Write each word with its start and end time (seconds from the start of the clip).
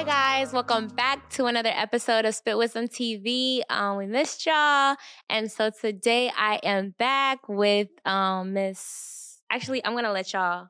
Hi 0.00 0.40
guys, 0.40 0.54
welcome 0.54 0.88
back 0.88 1.28
to 1.32 1.44
another 1.44 1.68
episode 1.74 2.24
of 2.24 2.34
Spit 2.34 2.56
Wisdom 2.56 2.88
TV. 2.88 3.60
Um, 3.68 3.98
we 3.98 4.06
missed 4.06 4.46
y'all, 4.46 4.96
and 5.28 5.52
so 5.52 5.68
today 5.68 6.32
I 6.34 6.58
am 6.62 6.94
back 6.98 7.46
with 7.50 7.88
um 8.06 8.54
Miss. 8.54 9.42
Actually, 9.50 9.84
I'm 9.84 9.94
gonna 9.94 10.10
let 10.10 10.32
y'all 10.32 10.68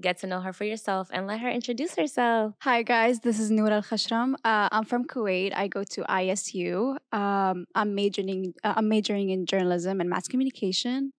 get 0.00 0.16
to 0.20 0.26
know 0.26 0.40
her 0.40 0.54
for 0.54 0.64
yourself 0.64 1.10
and 1.12 1.26
let 1.26 1.40
her 1.40 1.50
introduce 1.50 1.94
herself. 1.94 2.54
Hi 2.62 2.82
guys, 2.82 3.20
this 3.20 3.38
is 3.38 3.50
Noor 3.50 3.70
Al 3.70 3.82
Khashram. 3.82 4.32
Uh, 4.46 4.70
I'm 4.72 4.86
from 4.86 5.04
Kuwait. 5.04 5.52
I 5.54 5.68
go 5.68 5.84
to 5.84 6.00
ISU. 6.04 6.96
Um, 7.12 7.66
I'm 7.74 7.94
majoring. 7.94 8.54
Uh, 8.64 8.72
I'm 8.78 8.88
majoring 8.88 9.28
in 9.28 9.44
journalism 9.44 10.00
and 10.00 10.08
mass 10.08 10.26
communication. 10.26 11.12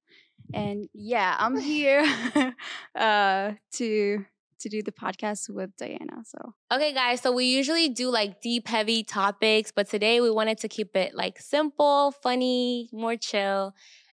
And 0.52 0.90
yeah, 0.96 1.36
I'm 1.38 1.60
here 1.72 2.12
uh, 2.96 3.52
to 3.74 4.26
to 4.62 4.70
do 4.70 4.82
the 4.82 4.92
podcast 4.92 5.50
with 5.50 5.76
Diana. 5.78 6.24
So 6.26 6.54
Okay, 6.72 6.94
guys, 6.94 7.22
so 7.22 7.32
we 7.32 7.46
usually 7.46 7.90
do 7.90 8.10
like 8.10 8.42
deep, 8.42 8.68
heavy 8.68 9.04
topics, 9.04 9.72
but 9.72 9.90
today 9.90 10.22
we 10.22 10.32
wanted 10.32 10.58
to 10.60 10.68
keep 10.68 10.96
it 10.96 11.14
like 11.14 11.40
simple, 11.40 12.12
funny, 12.12 12.90
more 12.92 13.16
chill. 13.16 13.74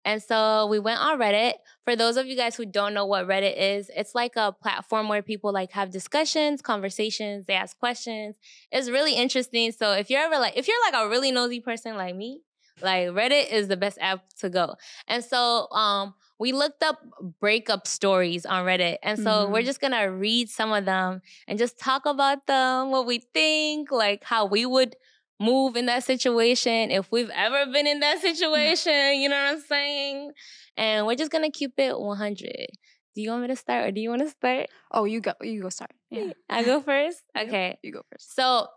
And 0.05 0.21
so 0.21 0.67
we 0.67 0.79
went 0.79 0.99
on 0.99 1.17
Reddit. 1.17 1.53
For 1.85 1.95
those 1.95 2.17
of 2.17 2.25
you 2.25 2.35
guys 2.35 2.55
who 2.55 2.65
don't 2.65 2.93
know 2.93 3.05
what 3.05 3.25
Reddit 3.25 3.55
is, 3.57 3.89
it's 3.95 4.13
like 4.13 4.35
a 4.35 4.51
platform 4.51 5.07
where 5.07 5.21
people 5.21 5.53
like 5.53 5.71
have 5.71 5.91
discussions, 5.91 6.61
conversations, 6.61 7.45
they 7.45 7.53
ask 7.53 7.77
questions. 7.79 8.35
It's 8.71 8.89
really 8.89 9.13
interesting. 9.15 9.71
So 9.71 9.93
if 9.93 10.09
you're 10.09 10.21
ever 10.21 10.39
like, 10.39 10.57
if 10.57 10.67
you're 10.67 10.83
like 10.85 11.05
a 11.05 11.09
really 11.09 11.31
nosy 11.31 11.61
person 11.61 11.95
like 11.95 12.15
me, 12.15 12.41
like 12.81 13.09
Reddit 13.09 13.51
is 13.51 13.67
the 13.67 13.77
best 13.77 13.97
app 14.01 14.27
to 14.39 14.49
go. 14.49 14.75
And 15.07 15.23
so 15.23 15.69
um 15.71 16.15
we 16.43 16.51
looked 16.51 16.83
up 16.83 16.97
breakup 17.39 17.87
stories 17.87 18.45
on 18.45 18.65
Reddit. 18.65 18.97
And 19.07 19.17
so 19.25 19.31
we're 19.49 19.61
Mhm. 19.61 19.71
just 19.71 19.79
gonna 19.83 20.11
read 20.11 20.49
some 20.49 20.71
of 20.79 20.83
them 20.85 21.21
and 21.47 21.57
just 21.63 21.79
talk 21.79 22.03
about 22.05 22.39
them, 22.47 22.91
what 22.91 23.05
we 23.11 23.17
think, 23.33 23.91
like 23.91 24.21
how 24.33 24.43
we 24.55 24.65
would 24.65 24.95
move 25.39 25.75
in 25.79 25.85
that 25.91 26.03
situation 26.03 26.91
if 26.91 27.11
we've 27.13 27.29
ever 27.45 27.61
been 27.75 27.87
in 27.87 27.99
that 28.01 28.17
situation. 28.27 29.21
You 29.21 29.29
know 29.29 29.41
what 29.43 29.51
I'm 29.55 29.61
saying? 29.61 30.31
And 30.75 31.05
we're 31.07 31.15
just 31.23 31.31
gonna 31.31 31.51
keep 31.61 31.73
it 31.79 31.93
100. 31.97 32.67
Do 33.15 33.21
you 33.21 33.29
want 33.31 33.43
me 33.43 33.47
to 33.49 33.55
start 33.55 33.85
or 33.85 33.91
do 33.91 34.01
you 34.01 34.09
want 34.09 34.23
to 34.23 34.29
start? 34.29 34.67
oh, 34.91 35.05
you 35.05 35.19
go. 35.21 35.33
You 35.41 35.61
go. 35.61 35.69
Start. 35.69 35.91
Yeah, 36.09 36.33
I 36.49 36.63
go 36.63 36.81
first? 36.81 37.19
Okay. 37.43 37.77
you 37.83 37.91
go 37.93 38.01
first. 38.11 38.35
So 38.35 38.67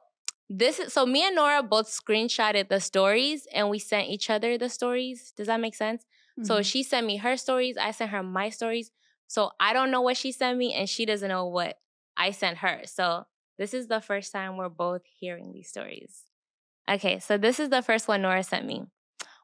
this 0.49 0.79
is 0.79 0.93
so 0.93 1.05
me 1.07 1.21
and 1.27 1.35
Nora 1.35 1.63
both 1.63 1.89
screenshotted 1.89 2.69
the 2.69 2.81
stories 2.81 3.47
and 3.53 3.65
we 3.71 3.79
sent 3.79 4.09
each 4.15 4.31
other 4.31 4.57
the 4.57 4.69
stories. 4.69 5.33
Does 5.37 5.49
that 5.49 5.61
make 5.61 5.75
sense? 5.75 6.05
So 6.43 6.61
Mhm. 6.61 6.65
she 6.65 6.83
sent 6.83 7.07
me 7.07 7.17
her 7.19 7.37
stories, 7.37 7.77
I 7.77 7.91
sent 7.93 8.11
her 8.11 8.23
my 8.23 8.51
stories. 8.51 8.91
So 9.29 9.51
I 9.59 9.73
don't 9.73 9.91
know 9.91 10.01
what 10.03 10.17
she 10.17 10.33
sent 10.33 10.59
me 10.59 10.73
and 10.75 10.89
she 10.89 11.05
doesn't 11.07 11.29
know 11.29 11.47
what 11.47 11.81
I 12.17 12.31
sent 12.31 12.59
her. 12.59 12.83
So 12.85 13.27
this 13.59 13.75
is 13.75 13.89
the 13.89 14.01
first 14.01 14.33
time 14.33 14.57
we're 14.57 14.69
both 14.69 15.03
hearing 15.07 15.53
these 15.53 15.69
stories. 15.69 16.25
Okay, 16.89 17.19
so 17.19 17.37
this 17.37 17.59
is 17.59 17.71
the 17.71 17.83
first 17.83 18.09
one 18.09 18.23
Nora 18.23 18.43
sent 18.43 18.67
me. 18.67 18.85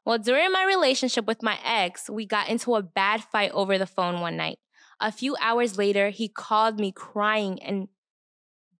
Well, 0.05 0.19
during 0.19 0.51
my 0.51 0.65
relationship 0.65 1.25
with 1.25 1.43
my 1.43 1.59
ex, 1.63 2.09
we 2.09 2.25
got 2.25 2.49
into 2.49 2.75
a 2.75 2.83
bad 2.83 3.23
fight 3.23 3.51
over 3.51 3.77
the 3.77 3.87
phone 3.87 4.21
one 4.21 4.37
night. 4.37 4.59
A 4.99 5.11
few 5.11 5.35
hours 5.41 5.77
later, 5.77 6.09
he 6.09 6.27
called 6.29 6.79
me 6.79 6.91
crying 6.91 7.61
and 7.63 7.87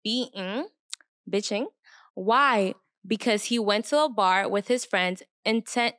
beating, 0.04 0.68
bitching. 1.30 1.68
Why? 2.16 2.76
Because 3.06 3.46
he 3.46 3.60
went 3.60 3.86
to 3.86 4.04
a 4.04 4.10
bar 4.10 4.50
with 4.50 4.68
his 4.68 4.86
friends 4.86 5.24
intent 5.46 5.96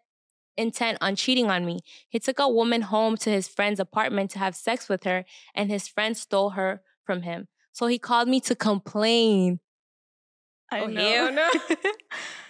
intent 0.56 0.98
on 1.00 1.16
cheating 1.16 1.50
on 1.50 1.64
me. 1.64 1.80
He 2.08 2.18
took 2.18 2.38
a 2.38 2.48
woman 2.48 2.82
home 2.82 3.16
to 3.18 3.30
his 3.30 3.48
friend's 3.48 3.80
apartment 3.80 4.30
to 4.32 4.38
have 4.38 4.54
sex 4.56 4.88
with 4.88 5.04
her, 5.04 5.24
and 5.54 5.70
his 5.70 5.88
friend 5.88 6.16
stole 6.16 6.50
her 6.50 6.82
from 7.04 7.22
him. 7.22 7.48
So 7.72 7.86
he 7.86 7.98
called 7.98 8.28
me 8.28 8.40
to 8.42 8.54
complain. 8.54 9.60
I 10.70 10.80
Oh, 10.80 10.86
know. 10.86 11.30
no. 11.30 11.50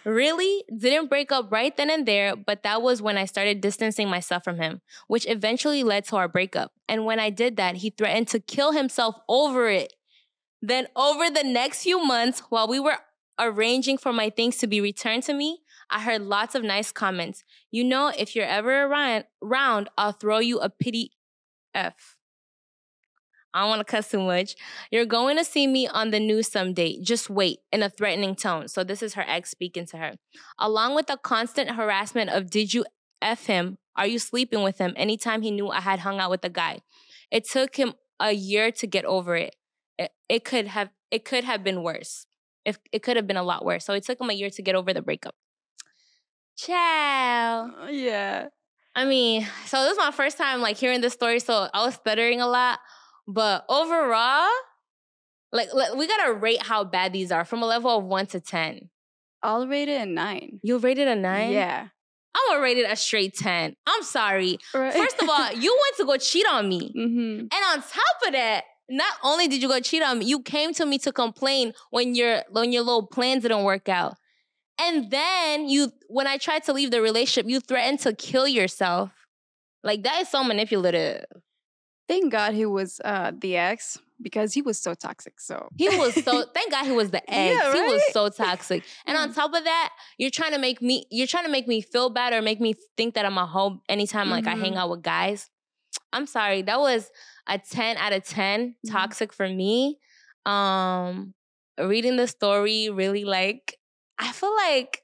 Really? 0.05 0.65
Didn't 0.77 1.09
break 1.09 1.33
up 1.33 1.51
right 1.51 1.75
then 1.75 1.89
and 1.89 2.07
there, 2.07 2.37
but 2.37 2.63
that 2.63 2.83
was 2.83 3.01
when 3.01 3.17
I 3.17 3.25
started 3.25 3.63
distancing 3.63 4.09
myself 4.09 4.45
from 4.45 4.59
him, 4.59 4.83
which 5.09 5.27
eventually 5.27 5.83
led 5.83 6.05
to 6.07 6.17
our 6.17 6.29
breakup. 6.29 6.73
And 6.89 7.07
when 7.07 7.19
I 7.19 7.31
did 7.31 7.57
that, 7.57 7.77
he 7.77 7.89
threatened 7.89 8.29
to 8.29 8.41
kill 8.41 8.73
himself 8.73 9.17
over 9.31 9.69
it. 9.71 9.95
Then, 10.61 10.89
over 10.95 11.31
the 11.31 11.43
next 11.43 11.83
few 11.85 12.05
months, 12.05 12.41
while 12.51 12.69
we 12.69 12.79
were 12.81 12.99
arranging 13.39 13.97
for 13.97 14.13
my 14.13 14.29
things 14.31 14.59
to 14.59 14.67
be 14.67 14.81
returned 14.81 15.23
to 15.25 15.33
me, 15.35 15.61
I 15.91 16.01
heard 16.01 16.23
lots 16.23 16.55
of 16.55 16.63
nice 16.63 16.93
comments. 16.93 17.45
You 17.71 17.85
know, 17.85 18.13
if 18.17 18.35
you're 18.35 18.45
ever 18.45 18.85
around, 18.85 19.89
I'll 19.97 20.13
throw 20.13 20.39
you 20.39 20.61
a 20.61 20.69
pity 20.71 21.13
F. 21.75 22.17
I 23.55 23.61
don't 23.61 23.69
want 23.69 23.87
to 23.87 23.91
cuss 23.91 24.11
too 24.11 24.21
much. 24.21 24.57
You're 24.91 25.07
going 25.07 25.37
to 25.37 25.45
see 25.45 25.69
me 25.69 25.87
on 25.87 26.11
the 26.11 26.19
news 26.19 26.51
someday. 26.51 27.01
Just 27.01 27.31
wait, 27.31 27.61
in 27.73 27.85
a 27.85 27.89
threatening 27.89 28.35
tone. 28.35 28.67
So 28.67 28.83
this 28.83 29.01
is 29.01 29.15
her 29.15 29.25
ex 29.29 29.51
speaking 29.51 29.87
to 29.87 29.99
her. 29.99 30.15
Along 30.59 30.97
with 30.97 31.07
the 31.07 31.17
constant 31.17 31.71
harassment 31.71 32.31
of 32.31 32.51
did 32.51 32.75
you 32.75 32.85
F 33.23 33.47
him? 33.47 33.79
Are 33.97 34.09
you 34.09 34.19
sleeping 34.19 34.65
with 34.65 34.79
him? 34.79 34.93
Anytime 34.97 35.43
he 35.43 35.53
knew 35.53 35.69
I 35.69 35.81
had 35.81 36.01
hung 36.01 36.19
out 36.19 36.31
with 36.31 36.45
a 36.45 36.49
guy. 36.49 36.81
It 37.31 37.49
took 37.49 37.77
him 37.77 37.95
a 38.19 38.33
year 38.33 38.73
to 38.73 38.87
get 38.89 39.05
over 39.05 39.37
it. 39.37 39.55
It, 39.99 40.11
it 40.29 40.45
could 40.45 40.67
have 40.67 40.91
it 41.13 41.25
could 41.25 41.45
have 41.45 41.63
been 41.63 41.85
worse. 41.85 42.27
If 42.65 42.79
it 42.91 43.05
could 43.05 43.17
have 43.17 43.29
been 43.29 43.37
a 43.37 43.43
lot 43.45 43.65
worse. 43.65 43.85
So 43.85 43.95
it 43.95 44.05
took 44.05 44.21
him 44.21 44.31
a 44.31 44.35
year 44.35 44.51
to 44.51 44.63
get 44.63 44.75
over 44.75 44.93
the 44.93 45.03
breakup. 45.03 45.37
Ciao. 46.57 47.71
Uh, 47.83 47.89
yeah. 47.91 48.47
I 48.95 49.05
mean, 49.05 49.47
so 49.67 49.83
this 49.83 49.93
is 49.93 49.99
my 49.99 50.11
first 50.13 50.39
time 50.39 50.61
like 50.61 50.77
hearing 50.77 51.01
this 51.01 51.13
story, 51.13 51.41
so 51.41 51.69
I 51.73 51.85
was 51.85 51.95
stuttering 51.95 52.41
a 52.41 52.47
lot. 52.47 52.79
But 53.27 53.65
overall, 53.69 54.49
like, 55.53 55.73
like, 55.75 55.95
we 55.95 56.07
gotta 56.07 56.33
rate 56.35 56.63
how 56.63 56.85
bad 56.85 57.13
these 57.13 57.33
are 57.33 57.45
from 57.45 57.63
a 57.63 57.67
level 57.67 57.91
of 57.91 58.05
one 58.05 58.27
to 58.27 58.41
ten. 58.41 58.91
I'll 59.43 59.67
rate 59.67 59.89
it 59.89 60.01
a 60.01 60.07
nine. 60.07 60.61
You'll 60.63 60.81
rate 60.81 60.99
it 60.99 61.09
a 61.09 61.17
nine? 61.17 61.53
Yeah. 61.53 61.89
I'm 62.37 62.43
gonna 62.49 62.63
rate 62.63 62.79
it 62.79 62.91
a 62.91 62.97
straight 62.97 63.35
10. 63.37 63.77
I'm 63.87 64.03
sorry. 64.03 64.59
Right. 64.75 64.93
First 64.93 65.23
of 65.23 65.29
all, 65.29 65.53
you 65.53 65.79
went 65.83 65.97
to 65.99 66.05
go 66.05 66.17
cheat 66.17 66.47
on 66.51 66.69
me. 66.69 66.91
hmm 66.93 67.39
And 67.41 67.53
on 67.53 67.77
top 67.83 68.27
of 68.27 68.33
that, 68.33 68.65
not 68.89 69.13
only 69.23 69.47
did 69.49 69.63
you 69.63 69.69
go 69.69 69.79
cheat 69.81 70.03
on 70.03 70.19
me, 70.19 70.27
you 70.27 70.43
came 70.43 70.73
to 70.75 70.85
me 70.87 70.99
to 70.99 71.13
complain 71.13 71.73
when 71.91 72.15
your 72.15 72.43
when 72.51 72.73
your 72.73 72.83
little 72.83 73.07
plans 73.07 73.43
didn't 73.43 73.63
work 73.65 73.89
out. 73.89 74.15
And 74.79 75.11
then 75.11 75.69
you 75.69 75.93
when 76.09 76.27
I 76.27 76.37
tried 76.39 76.65
to 76.65 76.73
leave 76.73 76.91
the 76.91 77.01
relationship, 77.01 77.49
you 77.51 77.61
threatened 77.61 78.01
to 78.01 78.13
kill 78.15 78.49
yourself. 78.49 79.11
Like 79.83 80.03
that 80.03 80.23
is 80.23 80.29
so 80.29 80.43
manipulative. 80.45 81.25
Thank 82.09 82.33
God 82.33 82.55
he 82.55 82.67
was 82.67 83.01
uh, 83.05 83.33
the 83.39 83.57
ex 83.57 83.99
because 84.21 84.53
he 84.53 84.63
was 84.63 84.79
so 84.79 84.95
toxic. 84.95 85.41
So 85.41 85.69
He 85.77 85.89
was 85.89 86.15
so 86.15 86.45
thank 86.55 86.71
God 86.71 86.85
he 86.87 86.93
was 86.93 87.11
the 87.11 87.23
ex. 87.31 87.63
Yeah, 87.63 87.73
He 87.75 87.81
was 87.81 88.03
so 88.13 88.29
toxic. 88.45 88.85
And 89.07 89.17
on 89.17 89.31
Mm. 89.31 89.35
top 89.35 89.55
of 89.55 89.65
that, 89.65 89.91
you're 90.19 90.31
trying 90.31 90.53
to 90.53 90.59
make 90.59 90.83
me 90.83 91.07
you're 91.11 91.27
trying 91.27 91.45
to 91.45 91.51
make 91.51 91.67
me 91.69 91.81
feel 91.81 92.11
bad 92.11 92.33
or 92.33 92.43
make 92.43 92.61
me 92.61 92.75
think 92.97 93.15
that 93.15 93.25
I'm 93.25 93.39
a 93.39 93.47
hoe 93.47 93.81
anytime 93.89 94.29
like 94.31 94.47
I 94.47 94.55
hang 94.57 94.75
Mhm. 94.75 94.79
out 94.79 94.91
with 94.91 95.03
guys. 95.03 95.51
I'm 96.13 96.27
sorry. 96.27 96.63
That 96.63 96.81
was 96.81 97.11
a 97.47 97.59
10 97.59 97.97
out 97.97 98.13
of 98.13 98.25
10 98.25 98.75
Mhm. 98.87 98.91
toxic 98.91 99.33
for 99.33 99.49
me. 99.49 99.99
Um 100.47 101.35
reading 101.79 102.17
the 102.17 102.27
story 102.29 102.89
really 102.91 103.25
like 103.25 103.79
I 104.19 104.33
feel 104.33 104.55
like 104.57 105.03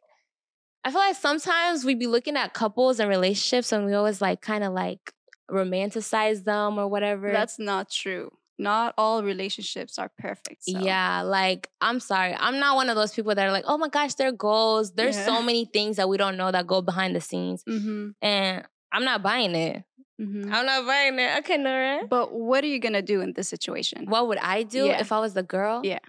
I 0.84 0.91
feel 0.91 1.00
like 1.00 1.16
sometimes 1.16 1.84
we 1.84 1.94
be 1.94 2.06
looking 2.06 2.37
at 2.37 2.54
couples 2.54 3.00
and 3.00 3.09
relationships 3.09 3.72
and 3.72 3.84
we 3.84 3.93
always 3.94 4.21
like 4.21 4.41
kind 4.41 4.65
of 4.65 4.72
like 4.72 5.12
romanticize 5.50 6.44
them 6.44 6.78
or 6.78 6.88
whatever. 6.88 7.32
that's 7.32 7.59
not 7.59 7.91
true. 7.91 8.31
Not 8.59 8.93
all 8.98 9.22
relationships 9.22 9.98
are 9.98 10.10
perfect. 10.19 10.65
So. 10.65 10.78
Yeah, 10.78 11.22
like 11.22 11.71
I'm 11.81 11.98
sorry. 11.98 12.34
I'm 12.38 12.59
not 12.59 12.76
one 12.76 12.91
of 12.91 12.97
those 12.97 13.12
people 13.15 13.34
that 13.34 13.47
are 13.47 13.53
like, 13.53 13.65
oh 13.66 13.78
my 13.78 13.88
gosh, 13.88 14.15
their 14.15 14.32
goals. 14.32 14.93
There's 14.93 15.16
Yeah. 15.16 15.25
so 15.27 15.42
many 15.42 15.65
things 15.65 15.97
that 15.97 16.09
we 16.09 16.16
don't 16.19 16.37
know 16.37 16.50
that 16.53 16.66
go 16.66 16.82
behind 16.82 17.16
the 17.16 17.21
scenes. 17.21 17.62
hmm 17.66 18.10
And 18.21 18.65
I'm 18.92 19.04
not 19.04 19.22
buying 19.22 19.54
it. 19.54 19.82
hmm 20.19 20.53
I'm 20.53 20.66
not 20.66 20.87
buying 20.87 21.19
it. 21.19 21.38
Okay, 21.38 21.56
Nora. 21.56 22.00
But 22.09 22.33
what 22.33 22.63
are 22.63 22.66
you 22.66 22.78
gonna 22.78 23.03
do 23.03 23.21
in 23.22 23.33
this 23.33 23.48
situation? 23.48 24.06
What 24.09 24.28
would 24.28 24.39
I 24.39 24.63
do 24.63 24.86
Yeah. 24.86 25.01
if 25.01 25.10
I 25.13 25.21
was 25.21 25.33
the 25.34 25.42
girl? 25.42 25.80
Yeah. 25.83 26.01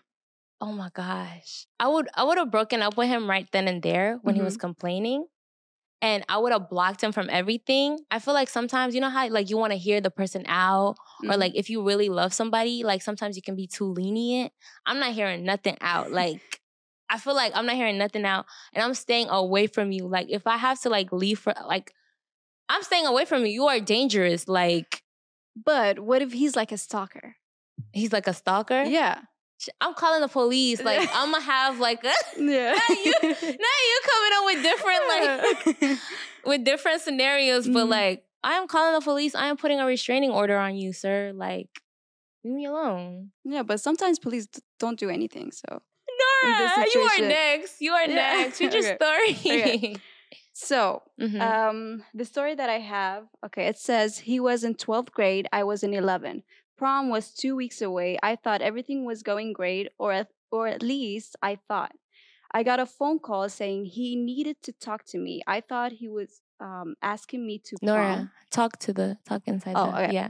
Oh 0.62 0.72
my 0.72 0.90
gosh. 0.94 1.66
I 1.80 1.88
would 1.88 2.08
I 2.16 2.24
would 2.24 2.38
have 2.38 2.52
broken 2.52 2.82
up 2.82 2.98
with 2.98 3.08
him 3.08 3.30
right 3.30 3.48
then 3.52 3.68
and 3.68 3.82
there 3.82 4.20
when 4.24 4.36
he 4.36 4.42
was 4.42 4.54
Mm-hmm. 4.54 4.62
complaining. 4.62 5.28
And 6.02 6.26
I 6.30 6.38
would 6.40 6.52
have 6.54 6.70
blocked 6.70 7.04
him 7.04 7.12
from 7.12 7.30
everything. 7.30 8.00
I 8.12 8.20
feel 8.20 8.34
like 8.36 8.50
sometimes, 8.50 8.96
you 8.96 9.02
know 9.02 9.10
how 9.10 9.30
like 9.30 9.50
you 9.50 9.58
want 9.58 9.74
to 9.74 9.78
hear 9.80 10.02
the 10.02 10.12
person 10.12 10.46
out 10.48 10.98
or 11.30 11.36
Mhm. 11.36 11.40
like 11.40 11.54
if 11.56 11.70
you 11.70 11.84
really 11.86 12.10
love 12.10 12.34
somebody, 12.34 12.84
like 12.84 13.02
sometimes 13.04 13.36
you 13.36 13.44
can 13.44 13.56
be 13.56 13.68
too 13.68 13.86
lenient. 13.86 14.54
I'm 14.86 15.00
not 15.00 15.14
hearing 15.14 15.46
nothing 15.46 15.78
out. 15.82 16.12
Like 16.12 16.62
I 17.10 17.20
feel 17.20 17.36
like 17.36 17.54
I'm 17.56 17.66
not 17.68 17.76
hearing 17.76 17.98
nothing 18.00 18.26
out 18.26 18.46
and 18.74 18.84
I'm 18.84 18.94
staying 18.96 19.30
away 19.30 19.68
from 19.68 19.92
you. 19.92 20.08
Like 20.08 20.28
if 20.30 20.48
I 20.48 20.58
have 20.58 20.82
to 20.82 20.90
like 20.90 21.12
leave 21.12 21.40
for 21.40 21.54
like 21.68 21.94
I'm 22.70 22.84
staying 22.84 23.06
away 23.08 23.26
from 23.26 23.46
you. 23.46 23.52
You 23.54 23.68
are 23.68 23.80
dangerous. 23.80 24.48
Like 24.48 25.04
But 25.56 26.00
what 26.00 26.22
if 26.22 26.34
he's 26.34 26.56
like 26.56 26.72
a 26.72 26.78
stalker? 26.78 27.38
he's 27.94 28.14
like 28.14 28.28
a 28.28 28.34
stalker. 28.34 28.84
Yeah. 28.84 29.22
I'm 29.80 29.94
calling 29.94 30.22
the 30.22 30.28
police. 30.28 30.82
Like 30.84 31.08
I'm 31.14 31.32
gonna 31.32 31.44
have 31.44 31.80
like 31.80 32.04
a 32.04 32.14
Yeah. 32.38 32.72
now 32.74 32.96
you 32.96 33.14
now 33.22 33.78
you 33.88 34.02
coming 34.12 34.32
up 34.38 34.46
with 34.46 34.64
different 34.64 35.08
like 35.08 36.00
with 36.46 36.64
different 36.64 37.02
scenarios, 37.02 37.68
but 37.68 37.86
Mhm. 37.86 37.90
like 37.90 38.24
I 38.44 38.54
am 38.54 38.68
calling 38.68 38.94
the 38.94 39.02
police. 39.02 39.36
I 39.36 39.48
am 39.48 39.58
putting 39.58 39.80
a 39.80 39.86
restraining 39.86 40.32
order 40.32 40.58
on 40.58 40.76
you, 40.76 40.94
sir. 40.94 41.32
Like 41.36 41.70
leave 42.44 42.56
me 42.56 42.66
alone. 42.66 43.32
yeah, 43.44 43.62
but 43.64 43.80
sometimes 43.80 44.18
police 44.20 44.48
d- 44.48 44.62
don't 44.80 44.98
do 45.00 45.10
anything. 45.10 45.52
So 45.52 45.68
Nora, 45.70 46.54
in 46.54 46.58
this 46.58 46.78
Nora, 46.78 46.88
you 46.94 47.02
are 47.02 47.28
next. 47.30 47.82
You 47.82 47.92
are 47.94 48.08
Yeah. 48.08 48.16
next. 48.16 48.60
Read 48.60 48.74
your 48.74 48.84
Okay. 48.84 48.96
story. 48.96 49.60
Okay. 49.62 49.96
So, 50.54 51.02
Mhm. 51.20 51.42
um, 51.42 52.04
the 52.14 52.26
story 52.26 52.56
that 52.56 52.70
I 52.70 52.80
have, 52.80 53.28
okay, 53.46 53.68
it 53.68 53.78
says 53.78 54.20
he 54.20 54.40
was 54.40 54.64
in 54.64 54.76
12th 54.76 55.12
grade, 55.12 55.48
I 55.54 55.64
was 55.64 55.82
in 55.82 55.94
11. 55.94 56.44
Prom 56.82 57.10
was 57.10 57.30
two 57.32 57.56
weeks 57.56 57.80
away. 57.80 58.18
I 58.24 58.36
thought 58.36 58.64
everything 58.64 59.06
was 59.06 59.22
going 59.22 59.54
great, 59.54 59.90
or 60.00 60.12
at, 60.14 60.30
or 60.52 60.68
at 60.68 60.82
least 60.82 61.36
I 61.44 61.60
thought. 61.68 61.92
I 62.52 62.64
got 62.64 62.80
a 62.80 62.88
phone 62.88 63.20
call 63.20 63.48
saying 63.50 63.86
he 63.86 64.16
needed 64.16 64.58
to 64.64 64.72
talk 64.74 65.06
to 65.14 65.20
me. 65.20 65.44
I 65.46 65.62
thought 65.62 65.92
he 65.92 66.10
was 66.10 66.42
um, 66.60 66.96
asking 67.04 67.46
me 67.46 67.60
to 67.66 67.78
Nora, 67.84 68.16
prom. 68.16 68.32
talk 68.50 68.80
to 68.80 68.94
the 68.94 69.20
talk 69.30 69.44
inside. 69.46 69.76
Oh, 69.76 69.92
the, 69.92 70.04
okay. 70.06 70.14
yeah, 70.16 70.30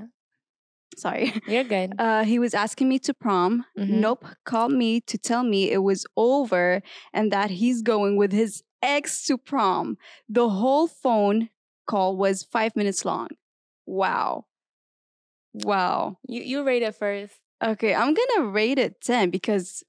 Sorry. 0.98 1.31
you're 1.48 1.63
good. 1.63 1.94
Uh, 1.98 2.25
he 2.25 2.38
was 2.38 2.53
asking 2.53 2.89
me 2.89 3.00
to 3.00 3.13
prom. 3.13 3.63
Mhm. 3.80 4.01
Nope. 4.01 4.25
Called 4.44 4.74
me 4.74 5.00
to 5.07 5.18
tell 5.18 5.44
me 5.44 5.71
it 5.71 5.83
was 5.83 6.06
over 6.18 6.81
and 7.13 7.31
that 7.31 7.50
he's 7.50 7.81
going 7.81 8.18
with 8.18 8.33
his 8.33 8.62
ex 8.81 9.24
to 9.27 9.38
prom. 9.38 9.98
The 10.27 10.50
whole 10.50 10.89
phone 10.89 11.48
call 11.88 12.18
was 12.18 12.44
five 12.44 12.75
minutes 12.75 13.06
long. 13.06 13.30
Wow. 13.86 14.48
Wow. 15.53 16.18
you 16.27 16.42
you 16.42 16.63
rate 16.63 16.83
it 16.83 16.95
first. 16.95 17.33
Okay, 17.63 17.94
I'm 17.94 18.13
gonna 18.13 18.48
rate 18.50 18.80
it 18.80 19.01
10 19.01 19.30
because 19.30 19.83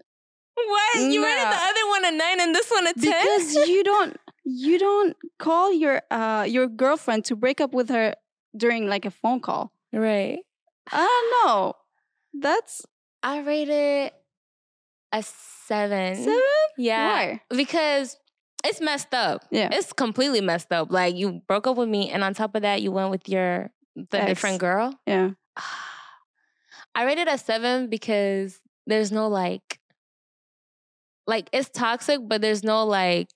What? 0.54 0.96
You 1.00 1.24
rated 1.24 1.44
the 1.48 1.62
other 1.70 1.88
one 1.88 2.04
a 2.04 2.10
nine 2.12 2.40
and 2.40 2.54
this 2.54 2.70
one 2.70 2.86
a 2.86 2.92
ten? 2.94 3.02
because 3.22 3.54
you 3.68 3.82
don't 3.84 4.16
you 4.44 4.78
don't 4.78 5.16
call 5.38 5.72
your 5.72 6.02
uh 6.10 6.44
your 6.48 6.66
girlfriend 6.68 7.24
to 7.26 7.36
break 7.36 7.60
up 7.60 7.72
with 7.72 7.88
her 7.90 8.14
during 8.56 8.86
like 8.88 9.04
a 9.06 9.10
phone 9.10 9.40
call. 9.40 9.72
right. 9.92 10.38
I 10.90 10.98
don't 10.98 11.30
know. 11.48 11.74
That's 12.34 12.84
I 13.22 13.38
rated 13.40 13.68
it 13.74 14.14
a 15.12 15.22
seven. 15.22 16.16
seven? 16.16 16.42
Yeah, 16.76 17.06
Why? 17.08 17.40
because 17.50 18.16
it's 18.64 18.80
messed 18.80 19.14
up. 19.14 19.44
Yeah. 19.50 19.68
It's 19.72 19.92
completely 19.92 20.40
messed 20.40 20.72
up. 20.72 20.90
Like 20.90 21.14
you 21.16 21.40
broke 21.46 21.66
up 21.66 21.76
with 21.76 21.88
me, 21.88 22.10
and 22.10 22.24
on 22.24 22.34
top 22.34 22.54
of 22.54 22.62
that, 22.62 22.82
you 22.82 22.90
went 22.92 23.10
with 23.10 23.28
your 23.28 23.70
the 23.94 24.18
Ex. 24.20 24.26
different 24.26 24.58
girl. 24.58 24.92
Yeah. 25.06 25.30
I 26.94 27.04
rated 27.04 27.28
a 27.28 27.38
seven 27.38 27.88
because 27.88 28.60
there's 28.86 29.12
no 29.12 29.28
like, 29.28 29.80
like 31.26 31.48
it's 31.52 31.68
toxic, 31.68 32.20
but 32.24 32.40
there's 32.40 32.62
no 32.64 32.84
like, 32.84 33.28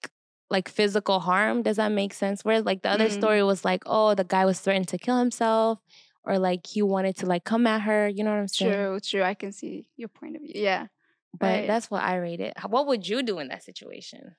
like 0.51 0.69
physical 0.69 1.21
harm. 1.21 1.63
Does 1.63 1.77
that 1.77 1.93
make 1.93 2.13
sense? 2.15 2.45
Whereas 2.45 2.65
like 2.65 2.83
the 2.83 2.91
other 2.91 3.09
Mhm. 3.09 3.13
story 3.19 3.43
was 3.43 3.65
like, 3.65 3.83
oh, 3.87 4.15
the 4.15 4.25
guy 4.25 4.45
was 4.45 4.61
threatened 4.61 4.89
to 4.89 4.99
kill 4.99 5.19
himself, 5.19 5.81
or 6.25 6.39
like 6.39 6.67
he 6.67 6.83
wanted 6.83 7.17
to 7.19 7.27
like 7.27 7.45
come 7.45 7.67
at 7.67 7.83
her. 7.83 8.09
You 8.09 8.25
know 8.25 8.31
what 8.31 8.41
I'm 8.41 8.49
saying? 8.49 8.73
True, 8.73 9.01
true. 9.01 9.23
I 9.23 9.35
can 9.35 9.53
see 9.53 9.87
your 9.97 10.09
point 10.09 10.37
of 10.37 10.43
view. 10.43 10.53
Yeah. 10.55 10.87
But 11.39 11.47
Right. 11.47 11.67
that's 11.67 11.91
what 11.91 12.03
I 12.03 12.17
rated. 12.17 12.55
What 12.69 12.87
would 12.87 13.07
you 13.09 13.23
do 13.23 13.39
in 13.39 13.49
that 13.49 13.63
situation? 13.63 14.37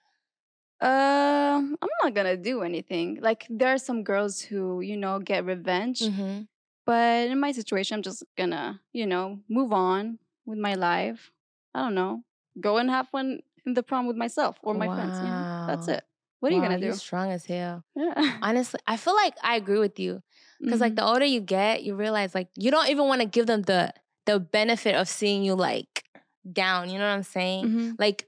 Um, 0.80 1.76
I'm 1.82 1.90
not 2.04 2.14
gonna 2.14 2.38
do 2.38 2.62
anything. 2.62 3.20
Like 3.22 3.48
there 3.50 3.74
are 3.74 3.78
some 3.80 4.04
girls 4.04 4.42
who, 4.42 4.82
you 4.82 4.96
know, 4.96 5.20
get 5.20 5.44
revenge. 5.46 6.02
Mm-hmm. 6.02 6.42
But 6.88 7.28
in 7.28 7.40
my 7.40 7.52
situation, 7.52 7.96
I'm 7.96 8.02
just 8.02 8.24
gonna, 8.38 8.80
you 8.94 9.06
know, 9.06 9.40
move 9.50 9.74
on 9.74 10.20
with 10.48 10.58
my 10.58 10.74
life. 10.76 11.32
I 11.76 11.82
don't 11.84 11.96
know. 11.96 12.24
Go 12.60 12.78
and 12.78 12.90
have 12.90 13.10
fun 13.10 13.42
in 13.66 13.74
the 13.76 13.84
prom 13.84 14.08
with 14.08 14.16
myself 14.16 14.56
or 14.64 14.74
my 14.74 14.88
friends. 14.88 15.20
You 15.22 15.28
know? 15.30 15.68
That's 15.68 15.88
it. 15.90 16.04
What 16.40 16.52
are 16.52 16.56
you 16.56 16.62
gonna 16.62 16.80
do? 16.80 16.88
You're 16.88 16.96
strong 16.96 17.30
as 17.32 17.46
hell. 17.46 17.84
Yeah. 17.96 18.16
Honestly, 18.42 18.80
I 18.88 18.96
feel 18.98 19.16
like 19.16 19.36
I 19.44 19.58
agree 19.58 19.80
with 19.80 20.00
you. 20.00 20.24
Because 20.62 20.82
like 20.82 20.94
Mhm. 20.94 20.96
the 20.98 21.06
older 21.06 21.26
you 21.26 21.42
get, 21.42 21.84
you 21.84 21.96
realize 21.96 22.34
like 22.34 22.48
you 22.56 22.72
don't 22.72 22.90
even 22.90 23.06
want 23.08 23.22
to 23.22 23.28
give 23.28 23.46
them 23.48 23.64
the 23.64 23.94
the 24.26 24.40
benefit 24.40 24.96
of 24.96 25.08
seeing 25.08 25.44
you 25.44 25.56
like 25.56 26.04
down. 26.52 26.90
You 26.90 27.00
know 27.00 27.08
what 27.10 27.16
I'm 27.16 27.24
saying? 27.24 27.66
Mhm. 27.68 27.96
Like 28.00 28.26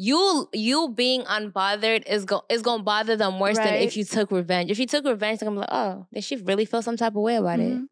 you 0.00 0.48
you 0.54 0.88
being 0.88 1.22
unbothered 1.24 2.04
is 2.06 2.24
go 2.24 2.42
is 2.48 2.62
gonna 2.62 2.82
bother 2.82 3.16
them 3.16 3.38
worse 3.38 3.58
than 3.58 3.74
if 3.74 3.98
you 3.98 4.04
took 4.04 4.30
revenge. 4.30 4.70
If 4.70 4.78
you 4.78 4.86
took 4.86 5.04
revenge, 5.04 5.40
they're 5.40 5.46
gonna 5.48 5.60
be 5.60 5.66
like, 5.66 5.68
oh, 5.72 6.06
did 6.14 6.24
she 6.24 6.36
really 6.36 6.64
feel 6.64 6.80
some 6.80 6.96
type 6.96 7.14
of 7.14 7.20
way 7.22 7.36
about 7.36 7.58
Mhm. 7.58 7.86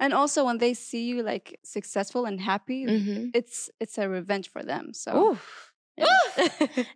And 0.00 0.12
also 0.12 0.44
when 0.44 0.58
they 0.58 0.74
see 0.74 1.04
you 1.04 1.22
like 1.22 1.60
successful 1.62 2.24
and 2.24 2.40
happy. 2.40 2.86
Mm-hmm. 2.86 3.28
it's 3.34 3.70
it's 3.78 3.96
a 3.98 4.08
revenge 4.08 4.50
for 4.50 4.64
them. 4.64 4.92
So 4.92 5.30
Oof. 5.30 5.72
yeah. 5.96 6.08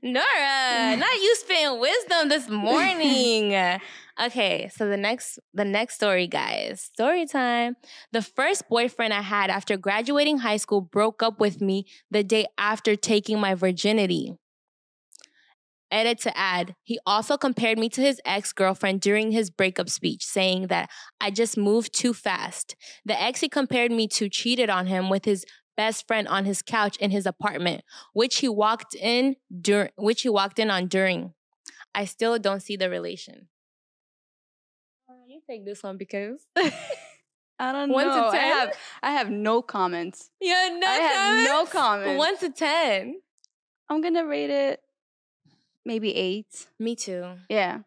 Nora, 0.03 0.97
not 0.97 1.15
you 1.15 1.37
spitting 1.37 1.79
wisdom 1.79 2.29
this 2.29 2.49
morning. 2.49 3.55
okay, 4.21 4.69
so 4.75 4.89
the 4.89 4.97
next 4.97 5.39
the 5.55 5.65
next 5.65 5.95
story, 5.95 6.27
guys. 6.27 6.81
Story 6.81 7.27
time. 7.27 7.77
The 8.11 8.23
first 8.23 8.69
boyfriend 8.69 9.15
I 9.15 9.23
had 9.23 9.51
after 9.51 9.77
graduating 9.77 10.39
high 10.39 10.57
school 10.57 10.81
broke 10.81 11.23
up 11.23 11.39
with 11.39 11.61
me 11.61 11.87
the 12.11 12.25
day 12.25 12.47
after 12.59 12.97
taking 12.97 13.39
my 13.39 13.55
virginity. 13.55 14.37
Edit 15.90 16.19
to 16.20 16.37
add, 16.37 16.75
he 16.82 16.99
also 17.06 17.37
compared 17.37 17.79
me 17.79 17.88
to 17.90 18.00
his 18.02 18.20
ex 18.25 18.52
girlfriend 18.52 19.00
during 19.00 19.31
his 19.32 19.49
breakup 19.50 19.88
speech, 19.88 20.25
saying 20.25 20.67
that 20.67 20.90
I 21.20 21.31
just 21.31 21.56
moved 21.56 21.94
too 21.94 22.12
fast. 22.12 22.76
The 23.05 23.20
ex 23.20 23.40
he 23.40 23.49
compared 23.49 23.90
me 23.90 24.06
to 24.08 24.29
cheated 24.29 24.69
on 24.69 24.87
him 24.87 25.08
with 25.08 25.25
his 25.25 25.44
best 25.76 26.06
friend 26.06 26.29
on 26.29 26.44
his 26.44 26.61
couch 26.61 26.96
in 26.99 27.11
his 27.11 27.25
apartment, 27.25 27.82
which 28.12 28.38
he 28.38 28.49
walked 28.49 28.94
in 28.94 29.37
during, 29.61 29.90
which 29.96 30.23
he 30.23 30.29
walked 30.29 30.58
in 30.58 30.70
on 30.70 30.88
during. 30.88 31.32
I 31.94 32.05
still 32.05 32.38
don't 32.38 32.61
see 32.61 32.76
the 32.76 32.90
relation. 32.90 33.49
Uh, 35.08 35.14
You 35.26 35.40
take 35.49 35.64
this 35.64 35.82
one 35.82 35.96
because 35.96 36.46
I 36.56 37.73
don't 37.73 37.90
One 37.90 38.05
to 38.06 38.11
know. 38.14 38.29
I 38.29 38.37
have 38.37 38.73
I 39.02 39.11
have 39.12 39.31
no 39.31 39.62
comments. 39.62 40.31
yeah, 40.40 40.69
no 40.79 40.87
I 40.87 40.93
have 40.96 41.44
no 41.49 41.67
comments. 41.67 42.19
One 42.19 42.37
to 42.38 42.50
ten. 42.50 43.20
I'm 43.88 44.00
gonna 44.02 44.26
rate 44.26 44.50
it 44.50 44.81
maybe 45.88 46.14
eight. 46.14 46.67
Me 46.79 46.94
too. 46.94 47.25
Yeah. 47.49 47.81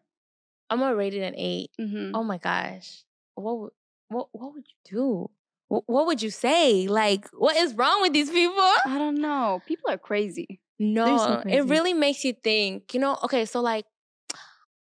I'm 0.68 0.78
gonna 0.80 0.96
rate 0.96 1.14
it 1.14 1.22
an 1.22 1.34
eight. 1.36 1.70
Mm-hmm. 1.80 2.14
Oh 2.14 2.24
my 2.24 2.36
gosh. 2.36 3.04
What 3.34 3.58
would 3.58 3.70
what 4.08 4.28
what 4.32 4.52
would 4.54 4.64
you 4.66 4.98
do? 4.98 5.30
What, 5.68 5.84
what 5.86 6.06
would 6.06 6.20
you 6.20 6.30
say? 6.30 6.86
Like, 6.88 7.28
what 7.32 7.56
is 7.56 7.74
wrong 7.74 8.02
with 8.02 8.12
these 8.12 8.30
people? 8.30 8.58
I 8.84 8.98
don't 8.98 9.20
know. 9.20 9.62
People 9.66 9.90
are 9.90 9.96
crazy. 9.96 10.60
No, 10.78 11.38
it 11.38 11.42
crazy. 11.42 11.60
really 11.62 11.94
makes 11.94 12.24
you 12.24 12.34
think. 12.34 12.92
You 12.92 13.00
know, 13.00 13.16
okay, 13.24 13.46
so 13.46 13.62
like, 13.62 13.86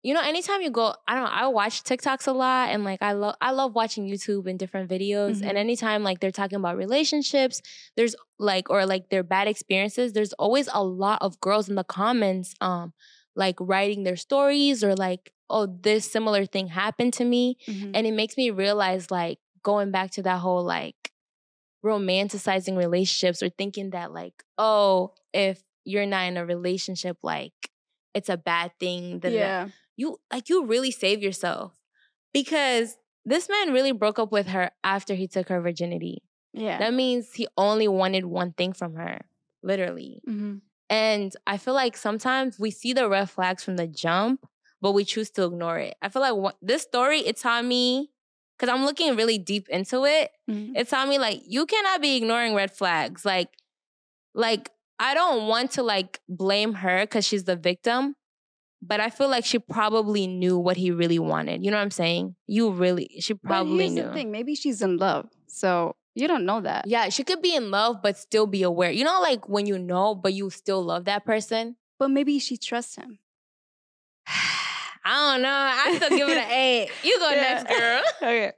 you 0.03 0.13
know, 0.15 0.21
anytime 0.21 0.61
you 0.61 0.71
go, 0.71 0.95
I 1.07 1.13
don't 1.15 1.23
know, 1.25 1.29
I 1.31 1.47
watch 1.47 1.83
TikToks 1.83 2.27
a 2.27 2.31
lot 2.31 2.69
and 2.69 2.83
like 2.83 3.01
I 3.01 3.11
love 3.13 3.35
I 3.41 3.51
love 3.51 3.75
watching 3.75 4.07
YouTube 4.07 4.47
and 4.49 4.57
different 4.57 4.89
videos. 4.89 5.41
Mhm. 5.41 5.45
And 5.49 5.57
anytime 5.57 6.03
like 6.03 6.19
they're 6.19 6.31
talking 6.31 6.57
about 6.57 6.75
relationships, 6.77 7.61
there's 7.95 8.15
like 8.39 8.69
or 8.69 8.85
like 8.85 9.09
their 9.09 9.23
bad 9.23 9.47
experiences, 9.47 10.13
there's 10.13 10.33
always 10.33 10.67
a 10.73 10.83
lot 10.83 11.19
of 11.21 11.39
girls 11.39 11.69
in 11.69 11.75
the 11.75 11.83
comments 11.83 12.55
um 12.61 12.93
like 13.35 13.55
writing 13.59 14.03
their 14.03 14.15
stories 14.17 14.83
or 14.83 14.95
like, 14.95 15.31
oh, 15.49 15.65
this 15.67 16.09
similar 16.11 16.45
thing 16.45 16.67
happened 16.67 17.13
to 17.13 17.25
me. 17.25 17.57
Mhm. 17.67 17.91
And 17.93 18.07
it 18.07 18.13
makes 18.13 18.35
me 18.37 18.49
realize, 18.51 19.09
like, 19.11 19.39
going 19.63 19.91
back 19.91 20.11
to 20.11 20.21
that 20.23 20.39
whole 20.39 20.63
like 20.63 21.11
romanticizing 21.85 22.77
relationships 22.77 23.41
or 23.41 23.49
thinking 23.49 23.91
that, 23.91 24.13
like, 24.13 24.43
oh, 24.57 25.13
if 25.33 25.61
you're 25.85 26.05
not 26.05 26.27
in 26.27 26.37
a 26.37 26.45
relationship, 26.45 27.17
like, 27.23 27.53
it's 28.13 28.29
a 28.29 28.37
bad 28.37 28.71
thing, 28.79 29.19
then 29.19 29.33
that- 29.33 29.37
yeah. 29.37 29.67
You 30.01 30.07
like 30.33 30.49
you 30.49 30.57
really 30.73 30.91
save 31.03 31.19
yourself 31.27 31.69
because 32.33 32.97
this 33.31 33.47
man 33.53 33.71
really 33.77 33.91
broke 34.01 34.19
up 34.23 34.31
with 34.31 34.47
her 34.55 34.71
after 34.83 35.13
he 35.21 35.27
took 35.27 35.47
her 35.49 35.61
virginity. 35.61 36.17
Yeah. 36.53 36.77
That 36.79 36.93
means 36.93 37.33
he 37.33 37.47
only 37.57 37.87
wanted 37.87 38.25
one 38.25 38.51
thing 38.59 38.73
from 38.73 38.95
her, 38.95 39.21
literally. 39.63 40.21
mm-hmm. 40.27 40.55
And 40.89 41.29
I 41.47 41.55
feel 41.57 41.73
like 41.73 41.95
sometimes 41.95 42.59
we 42.59 42.69
see 42.71 42.91
the 42.93 43.07
red 43.07 43.29
flags 43.29 43.63
from 43.63 43.77
the 43.77 43.87
jump, 43.87 44.45
but 44.81 44.91
we 44.91 45.05
choose 45.05 45.29
to 45.31 45.43
ignore 45.45 45.79
it. 45.79 45.95
I 46.01 46.09
feel 46.09 46.21
like 46.21 46.35
what, 46.35 46.57
this 46.61 46.81
story, 46.81 47.19
it 47.19 47.37
taught 47.37 47.63
me, 47.63 48.11
because 48.57 48.67
I'm 48.73 48.83
looking 48.83 49.15
really 49.15 49.37
deep 49.37 49.69
into 49.69 50.03
it, 50.03 50.31
Mm-hmm. 50.49 50.75
it 50.75 50.89
taught 50.89 51.07
me 51.07 51.17
like 51.17 51.39
you 51.47 51.65
cannot 51.65 52.01
be 52.01 52.17
ignoring 52.17 52.53
red 52.55 52.71
flags. 52.75 53.23
Like, 53.23 53.49
like 54.33 54.69
I 54.99 55.13
don't 55.13 55.47
want 55.47 55.71
to 55.77 55.83
like 55.83 56.19
blame 56.27 56.73
her 56.83 57.03
because 57.03 57.25
she's 57.25 57.45
the 57.45 57.55
victim, 57.55 58.15
but 58.81 58.99
I 58.99 59.09
feel 59.09 59.29
like 59.29 59.45
she 59.45 59.59
probably 59.59 60.27
knew 60.27 60.57
what 60.57 60.77
he 60.77 60.91
really 60.91 61.19
wanted. 61.19 61.63
You 61.63 61.71
know 61.71 61.77
what 61.77 61.83
I'm 61.83 61.91
saying? 61.91 62.35
You 62.47 62.71
really, 62.71 63.09
she 63.19 63.33
probably 63.33 63.71
knew. 63.71 63.77
But 63.77 63.81
here's 63.83 63.93
knew. 63.95 64.03
the 64.03 64.13
thing. 64.13 64.31
Maybe 64.31 64.55
she's 64.55 64.81
in 64.81 64.97
love, 64.97 65.29
so 65.47 65.95
you 66.15 66.27
don't 66.27 66.45
know 66.45 66.61
that. 66.61 66.87
Yeah, 66.87 67.09
she 67.09 67.23
could 67.23 67.41
be 67.41 67.55
in 67.55 67.71
love, 67.71 68.01
but 68.01 68.17
still 68.17 68.47
be 68.47 68.63
aware. 68.63 68.91
You 68.91 69.03
know, 69.03 69.21
like 69.21 69.47
when 69.47 69.65
you 69.65 69.77
know, 69.77 70.15
but 70.15 70.33
you 70.33 70.49
still 70.49 70.83
love 70.83 71.05
that 71.05 71.25
person. 71.25 71.75
But 71.99 72.09
maybe 72.09 72.39
she 72.39 72.57
trusts 72.57 72.95
him. 72.95 73.19
I 75.03 75.33
don't 75.33 75.41
know. 75.41 75.49
I 75.49 75.95
still 75.97 76.17
give 76.17 76.29
it 76.29 76.37
an 76.37 76.51
eight. 76.51 76.89
You 77.03 77.19
go 77.19 77.29
Yeah. 77.31 77.41
next, 77.41 77.79
girl. 77.79 78.01
okay. 78.21 78.51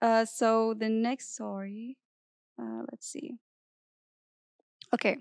Uh, 0.00 0.24
so 0.24 0.74
the 0.74 0.88
next 0.88 1.34
story, 1.34 1.96
uh, 2.60 2.82
let's 2.90 3.06
see. 3.06 3.36
Okay, 4.94 5.16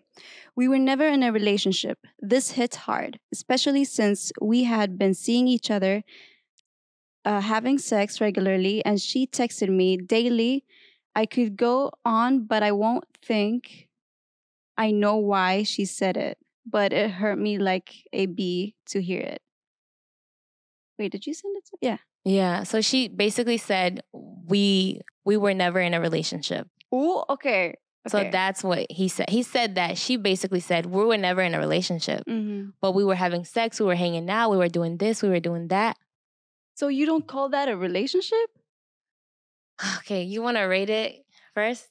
we 0.56 0.68
were 0.68 0.80
never 0.80 1.08
in 1.08 1.24
a 1.24 1.32
relationship. 1.32 2.00
This 2.20 2.52
hit 2.52 2.76
hard, 2.76 3.20
especially 3.32 3.86
since 3.86 4.32
we 4.42 4.66
had 4.66 4.98
been 4.98 5.14
seeing 5.14 5.48
each 5.48 5.72
other, 5.72 6.04
uh, 7.26 7.42
having 7.42 7.78
sex 7.78 8.20
regularly, 8.22 8.84
and 8.86 9.00
she 9.00 9.28
texted 9.28 9.70
me 9.70 9.98
daily. 9.98 10.66
I 11.16 11.26
could 11.26 11.58
go 11.58 11.92
on, 12.06 12.46
but 12.46 12.64
I 12.64 12.72
won't 12.72 13.06
think 13.24 13.88
I 14.78 14.92
know 14.92 15.18
why 15.18 15.64
she 15.64 15.86
said 15.86 16.18
it. 16.18 16.38
but 16.66 16.94
it 16.94 17.12
hurt 17.12 17.40
me 17.40 17.58
like 17.58 18.06
a 18.14 18.28
bee 18.28 18.76
to 18.88 19.02
hear 19.02 19.22
it. 19.22 19.42
Wait, 20.98 21.12
did 21.12 21.26
you 21.26 21.34
send 21.34 21.56
it 21.58 21.66
to? 21.66 21.78
Yeah. 21.82 21.98
Yeah. 22.24 22.64
So 22.64 22.82
she 22.82 23.08
basically 23.08 23.58
said 23.58 24.02
we 24.14 25.02
we 25.26 25.38
were 25.38 25.54
never 25.54 25.80
in 25.80 25.94
a 25.94 26.02
relationship. 26.02 26.68
Oh, 26.92 27.26
okay. 27.30 27.76
So 28.08 28.18
okay. 28.20 28.32
that's 28.32 28.64
what 28.64 28.88
he 28.90 29.08
said. 29.08 29.30
He 29.30 29.44
said 29.44 29.76
that 29.76 29.98
she 29.98 30.18
basically 30.18 30.60
said 30.60 30.88
we 30.88 31.04
were 31.06 31.18
never 31.18 31.42
in 31.42 31.54
a 31.54 31.60
relationship, 31.60 32.24
Mhm. 32.28 32.74
but 32.82 32.94
we 32.94 33.04
were 33.04 33.16
having 33.16 33.46
sex, 33.46 33.80
we 33.80 33.86
were 33.86 33.96
hanging 33.96 34.28
out, 34.30 34.50
we 34.50 34.58
were 34.58 34.70
doing 34.70 34.98
this, 34.98 35.22
we 35.22 35.30
were 35.30 35.40
doing 35.40 35.68
that. 35.68 35.98
So 36.74 36.88
you 36.88 37.06
don't 37.06 37.28
call 37.28 37.50
that 37.50 37.70
a 37.70 37.78
relationship? 37.78 38.50
Okay, 40.00 40.24
you 40.24 40.42
want 40.42 40.58
to 40.58 40.64
rate 40.64 40.90
it 40.90 41.26
first? 41.54 41.88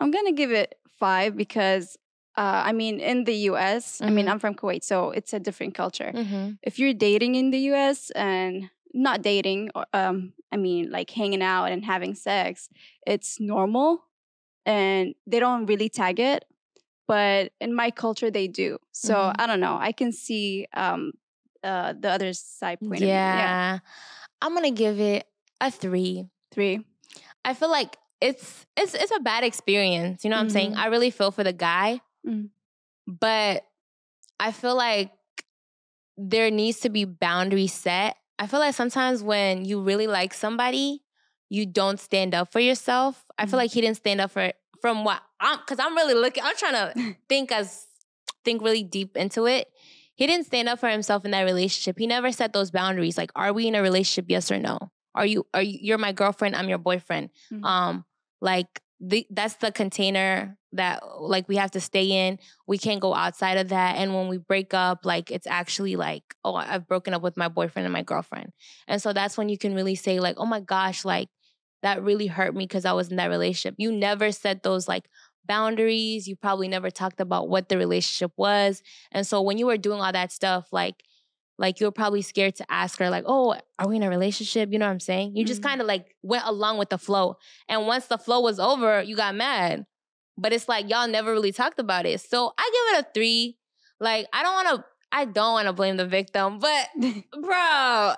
I'm 0.00 0.10
gonna 0.10 0.32
give 0.32 0.52
it 0.52 0.74
five 0.98 1.36
because, 1.36 1.96
uh, 2.36 2.62
I 2.66 2.72
mean, 2.72 3.00
in 3.00 3.24
the 3.24 3.34
U.S., 3.50 4.00
I 4.00 4.10
mean, 4.10 4.26
Mhm. 4.26 4.30
I'm 4.32 4.38
from 4.38 4.54
Kuwait, 4.54 4.84
so 4.84 5.10
it's 5.10 5.32
a 5.32 5.40
different 5.40 5.74
culture. 5.74 6.12
Mm-hmm. 6.14 6.50
If 6.62 6.78
you're 6.78 6.94
dating 6.94 7.34
in 7.34 7.50
the 7.50 7.58
U.S. 7.72 8.10
and 8.12 8.70
not 8.94 9.22
dating, 9.22 9.70
or, 9.74 9.86
um, 9.92 10.34
I 10.52 10.56
mean, 10.56 10.90
like 10.90 11.10
hanging 11.10 11.42
out 11.42 11.66
and 11.66 11.84
having 11.84 12.14
sex, 12.14 12.68
it's 13.06 13.40
normal, 13.40 14.04
and 14.68 15.14
they 15.26 15.40
don't 15.40 15.64
really 15.64 15.88
tag 15.88 16.20
it. 16.20 16.44
But 17.08 17.52
in 17.58 17.72
my 17.72 17.90
culture, 17.90 18.30
they 18.30 18.48
do. 18.52 18.76
So 18.92 19.14
Mhm. 19.16 19.34
I 19.40 19.46
don't 19.48 19.60
know. 19.64 19.78
I 19.80 19.92
can 19.96 20.12
see 20.12 20.68
um, 20.76 21.12
uh, 21.64 21.94
the 21.98 22.10
other 22.12 22.34
side 22.36 22.78
point 22.84 23.00
Yeah. 23.00 23.32
Yeah, 23.40 23.78
I'm 24.44 24.52
gonna 24.54 24.70
give 24.70 25.00
it 25.00 25.24
a 25.60 25.70
three. 25.72 26.28
three. 26.52 26.84
I 27.48 27.54
feel 27.54 27.70
like 27.72 27.96
it's 28.20 28.66
it's 28.76 28.92
it's 28.94 29.12
a 29.16 29.20
bad 29.24 29.42
experience. 29.42 30.22
You 30.22 30.28
know 30.30 30.36
what 30.36 30.42
I'm 30.42 30.50
saying? 30.52 30.72
Mhm. 30.74 30.84
I 30.84 30.86
really 30.92 31.10
feel 31.10 31.30
for 31.32 31.42
the 31.44 31.52
guy, 31.56 32.00
Mm. 32.26 32.50
but 33.08 33.64
I 34.38 34.52
feel 34.52 34.76
like 34.76 35.12
there 36.16 36.50
needs 36.50 36.80
to 36.80 36.90
be 36.90 37.04
boundaries 37.06 37.72
set. 37.72 38.16
I 38.38 38.46
feel 38.46 38.60
like 38.60 38.74
sometimes 38.74 39.22
when 39.22 39.64
you 39.64 39.80
really 39.80 40.06
like 40.06 40.34
somebody, 40.34 41.02
you 41.48 41.66
don't 41.66 41.98
stand 41.98 42.34
up 42.34 42.52
for 42.52 42.60
yourself. 42.60 43.24
I 43.38 43.46
feel 43.46 43.58
like 43.58 43.70
he 43.70 43.80
didn't 43.80 43.96
stand 43.96 44.20
up 44.20 44.30
for 44.30 44.52
from 44.80 45.04
what 45.04 45.22
I'm 45.40 45.58
because 45.58 45.78
I'm 45.78 45.94
really 45.96 46.14
looking. 46.14 46.42
I'm 46.44 46.56
trying 46.56 46.94
to 46.94 47.16
think 47.28 47.52
as 47.52 47.86
think 48.44 48.62
really 48.62 48.82
deep 48.84 49.16
into 49.16 49.46
it. 49.46 49.68
He 50.14 50.26
didn't 50.26 50.46
stand 50.46 50.68
up 50.68 50.80
for 50.80 50.88
himself 50.88 51.24
in 51.24 51.30
that 51.30 51.42
relationship. 51.42 51.98
He 51.98 52.06
never 52.06 52.32
set 52.32 52.52
those 52.52 52.70
boundaries. 52.70 53.16
Like, 53.16 53.30
are 53.36 53.52
we 53.52 53.68
in 53.68 53.74
a 53.74 53.82
relationship? 53.82 54.26
Yes 54.28 54.50
or 54.50 54.58
no? 54.58 54.78
Are 55.14 55.26
you? 55.26 55.46
Are 55.54 55.62
you? 55.62 55.78
You're 55.80 55.98
my 55.98 56.12
girlfriend. 56.12 56.56
I'm 56.56 56.68
your 56.68 56.78
boyfriend. 56.78 57.30
Mhm. 57.52 57.64
Um, 57.64 58.04
like 58.40 58.80
the, 59.00 59.26
that's 59.30 59.54
the 59.56 59.70
container 59.70 60.56
that 60.72 61.02
like 61.20 61.48
we 61.48 61.56
have 61.56 61.70
to 61.72 61.80
stay 61.80 62.28
in. 62.28 62.38
We 62.66 62.78
can't 62.78 63.00
go 63.00 63.14
outside 63.14 63.58
of 63.58 63.68
that. 63.68 63.96
And 63.96 64.14
when 64.14 64.28
we 64.28 64.38
break 64.38 64.74
up, 64.74 65.06
like 65.06 65.30
it's 65.30 65.46
actually 65.46 65.96
like, 65.96 66.22
oh, 66.44 66.54
I've 66.54 66.86
broken 66.86 67.14
up 67.14 67.22
with 67.22 67.36
my 67.36 67.48
boyfriend 67.48 67.86
and 67.86 67.92
my 67.92 68.02
girlfriend. 68.02 68.52
And 68.86 69.00
so 69.00 69.12
that's 69.12 69.38
when 69.38 69.48
you 69.48 69.56
can 69.56 69.74
really 69.74 69.94
say 69.94 70.18
like, 70.20 70.36
oh 70.38 70.46
my 70.46 70.60
gosh, 70.60 71.04
like 71.04 71.28
that 71.82 72.02
really 72.02 72.26
hurt 72.26 72.54
me 72.54 72.64
because 72.64 72.84
I 72.84 72.92
was 72.92 73.10
in 73.10 73.16
that 73.16 73.30
relationship. 73.30 73.74
You 73.78 73.92
never 73.92 74.32
set 74.32 74.62
those 74.62 74.88
like 74.88 75.08
boundaries. 75.46 76.26
You 76.28 76.36
probably 76.36 76.68
never 76.68 76.90
talked 76.90 77.20
about 77.20 77.48
what 77.48 77.68
the 77.68 77.78
relationship 77.78 78.32
was. 78.36 78.82
And 79.12 79.26
so 79.26 79.40
when 79.42 79.58
you 79.58 79.66
were 79.66 79.76
doing 79.78 80.00
all 80.00 80.12
that 80.12 80.32
stuff, 80.32 80.68
like 80.72 81.02
like 81.60 81.80
you're 81.80 81.90
probably 81.90 82.22
scared 82.22 82.54
to 82.56 82.64
ask 82.70 82.98
her, 83.00 83.10
like, 83.10 83.24
oh, 83.26 83.56
are 83.80 83.88
we 83.88 83.96
in 83.96 84.04
a 84.04 84.08
relationship? 84.08 84.70
You 84.72 84.78
know 84.78 84.86
what 84.86 84.92
I'm 84.92 85.00
saying? 85.00 85.34
You 85.36 85.44
just 85.44 85.60
Mhm. 85.60 85.64
kind 85.64 85.80
of 85.80 85.88
like 85.88 86.14
went 86.22 86.44
along 86.46 86.78
with 86.78 86.88
the 86.90 86.98
flow. 86.98 87.36
And 87.68 87.86
once 87.86 88.06
the 88.06 88.18
flow 88.18 88.40
was 88.40 88.60
over, 88.60 89.02
you 89.02 89.16
got 89.16 89.34
mad. 89.34 89.84
But 90.36 90.52
it's 90.52 90.68
like 90.68 90.88
y'all 90.88 91.08
never 91.08 91.32
really 91.32 91.50
talked 91.52 91.80
about 91.80 92.06
it. 92.06 92.20
So 92.20 92.52
I 92.56 92.70
give 92.72 92.98
it 92.98 93.06
a 93.06 93.12
three. 93.12 93.58
Like, 94.00 94.28
I 94.32 94.42
don't 94.44 94.54
wanna 94.54 94.84
I 95.10 95.24
don't 95.24 95.52
wanna 95.54 95.72
blame 95.72 95.96
the 95.96 96.06
victim, 96.06 96.60
but 96.60 96.88
bro, 97.42 98.14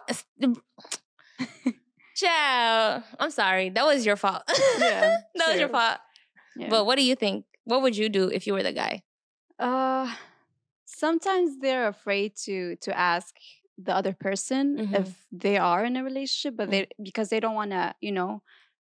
child, 2.20 3.02
I'm 3.18 3.30
sorry. 3.30 3.70
That 3.70 3.86
was 3.86 4.04
your 4.06 4.16
fault. 4.16 4.42
Yeah, 4.80 5.16
that 5.36 5.48
was 5.50 5.58
your 5.58 5.68
fault. 5.68 5.98
Yeah. 6.56 6.68
But 6.70 6.86
what 6.86 6.96
do 6.96 7.04
you 7.04 7.14
think? 7.16 7.44
What 7.64 7.82
would 7.82 7.96
you 7.96 8.08
do 8.08 8.28
if 8.28 8.46
you 8.46 8.52
were 8.54 8.62
the 8.62 8.72
guy? 8.72 9.02
Uh, 9.58 10.08
sometimes 10.86 11.58
they're 11.60 11.88
afraid 11.88 12.36
to 12.44 12.76
to 12.84 12.90
ask 12.98 13.34
the 13.78 13.94
other 13.94 14.12
person 14.12 14.64
Mhm. 14.76 14.94
if 15.00 15.08
they 15.32 15.56
are 15.56 15.84
in 15.84 15.96
a 15.96 16.04
relationship, 16.04 16.56
but 16.56 16.68
Mm. 16.68 16.70
they 16.72 16.82
because 17.02 17.28
they 17.30 17.40
don't 17.40 17.54
want 17.54 17.70
to, 17.70 17.94
you 18.00 18.12
know, 18.12 18.42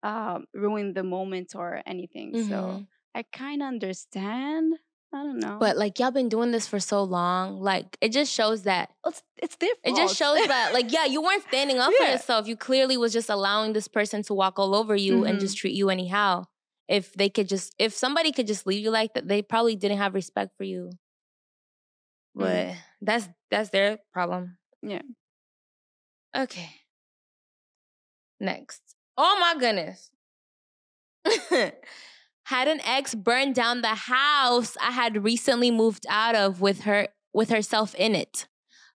um, 0.03 0.45
ruin 0.53 0.93
the 0.93 1.03
moment 1.03 1.55
or 1.55 1.81
anything. 1.85 2.35
So 2.49 2.55
Mhm. 2.55 2.87
I 3.15 3.23
kind 3.23 3.61
of 3.61 3.67
understand. 3.67 4.79
I 5.13 5.23
don't 5.23 5.39
know, 5.39 5.57
But 5.59 5.77
like 5.77 5.99
y'all 5.99 6.11
been 6.11 6.27
doing 6.29 6.51
this 6.51 6.67
for 6.67 6.79
so 6.79 7.01
long, 7.03 7.61
like 7.61 7.97
it 8.01 8.11
just 8.11 8.31
shows 8.31 8.63
that 8.63 8.91
it's 9.05 9.23
it's 9.41 9.55
their 9.55 9.69
it 9.83 9.95
just 9.95 10.15
shows 10.17 10.45
that 10.47 10.73
like 10.73 10.91
yeah, 10.91 11.05
you 11.05 11.21
weren't 11.21 11.43
standing 11.47 11.77
up 11.79 11.93
for 11.93 12.03
yourself. 12.03 12.47
You 12.47 12.57
clearly 12.57 12.97
was 12.97 13.13
just 13.13 13.29
allowing 13.29 13.73
this 13.73 13.87
person 13.87 14.21
to 14.23 14.33
walk 14.33 14.59
all 14.59 14.75
over 14.75 14.95
you 14.95 15.23
and 15.23 15.37
Mhm. 15.37 15.41
just 15.41 15.57
treat 15.57 15.73
you 15.75 15.89
anyhow. 15.89 16.45
If 16.89 17.13
they 17.13 17.29
could 17.29 17.47
just 17.47 17.73
if 17.79 17.93
somebody 17.93 18.31
could 18.33 18.47
just 18.47 18.67
leave 18.67 18.83
you 18.83 18.91
like 18.91 19.13
that, 19.13 19.27
they 19.27 19.41
probably 19.41 19.75
didn't 19.77 19.97
have 19.99 20.13
respect 20.13 20.51
for 20.57 20.63
you. 20.65 20.91
But 22.35 22.75
that's 23.01 23.27
that's 23.49 23.69
their 23.69 23.99
problem. 24.13 24.57
Yeah. 24.81 25.01
Okay. 26.35 26.83
Next. 28.39 28.95
Oh 29.17 29.37
my 29.39 29.59
goodness. 29.59 30.09
had 32.47 32.69
an 32.69 32.79
ex 32.85 33.13
burn 33.13 33.51
down 33.51 33.81
the 33.81 33.89
house 33.89 34.77
I 34.81 34.91
had 34.91 35.25
recently 35.25 35.69
moved 35.69 36.05
out 36.09 36.33
of 36.33 36.61
with 36.61 36.81
her 36.81 37.09
with 37.33 37.49
herself 37.49 37.93
in 37.95 38.15
it, 38.15 38.47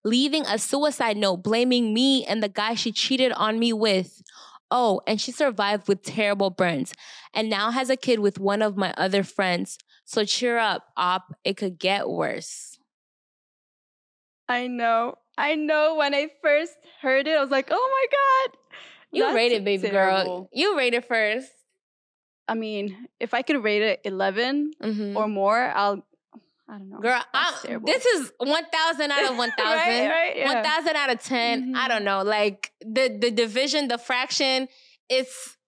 leaving 0.04 0.46
a 0.46 0.58
suicide 0.58 1.18
note 1.18 1.42
blaming 1.42 1.92
me 1.92 2.24
and 2.24 2.42
the 2.42 2.48
guy 2.48 2.74
she 2.74 2.92
cheated 2.92 3.30
on 3.32 3.58
me 3.58 3.74
with. 3.74 4.22
Oh, 4.70 5.02
and 5.06 5.20
she 5.20 5.32
survived 5.32 5.86
with 5.86 6.02
terrible 6.02 6.48
burns 6.48 6.94
and 7.34 7.50
now 7.50 7.70
has 7.70 7.90
a 7.90 7.96
kid 7.96 8.20
with 8.20 8.40
one 8.40 8.62
of 8.62 8.78
my 8.78 8.94
other 8.96 9.22
friends. 9.22 9.76
So 10.06 10.24
cheer 10.24 10.56
up, 10.56 10.84
op, 10.96 11.34
it 11.44 11.58
could 11.58 11.78
get 11.78 12.08
worse. 12.08 12.78
I 14.48 14.66
know, 14.66 15.16
I 15.36 15.56
know. 15.56 15.96
When 15.96 16.14
I 16.14 16.28
first 16.42 16.72
heard 17.02 17.26
it, 17.26 17.36
I 17.36 17.42
was 17.42 17.50
like, 17.50 17.68
oh 17.70 18.06
my 18.10 18.50
god. 18.50 18.58
You 19.12 19.34
rated, 19.34 19.62
baby 19.62 19.90
terrible. 19.90 20.24
girl. 20.24 20.48
You 20.54 20.74
rated 20.74 21.04
first. 21.04 21.52
I 22.52 22.54
mean, 22.54 23.08
if 23.18 23.34
I 23.34 23.42
could 23.42 23.62
rate 23.64 23.82
it 23.82 24.00
11 24.04 24.72
Mhm. 24.80 25.16
or 25.16 25.26
more, 25.28 25.58
I'll. 25.74 26.04
I 26.68 26.78
don't 26.78 26.88
know. 26.90 26.98
Girl, 27.00 27.20
this 27.84 28.06
is 28.06 28.32
1,000 28.38 29.10
out 29.10 29.30
of 29.30 29.36
1,000. 29.36 29.56
right, 29.58 30.08
right, 30.08 30.36
yeah. 30.36 30.54
1,000 30.62 30.96
out 30.96 31.10
of 31.10 31.18
10. 31.22 31.74
I 31.74 31.84
Mhm. 31.84 31.88
don't 31.88 32.04
know. 32.04 32.22
Like 32.22 32.72
the 32.80 33.08
the 33.24 33.30
division, 33.30 33.88
the 33.88 33.98
fraction, 33.98 34.68
it's 35.08 35.58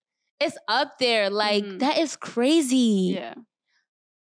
it's 0.40 0.56
up 0.68 0.98
there. 0.98 1.28
Like 1.30 1.64
Mhm. 1.64 1.78
that 1.80 1.98
is 1.98 2.16
crazy. 2.16 3.16
Yeah. 3.20 3.34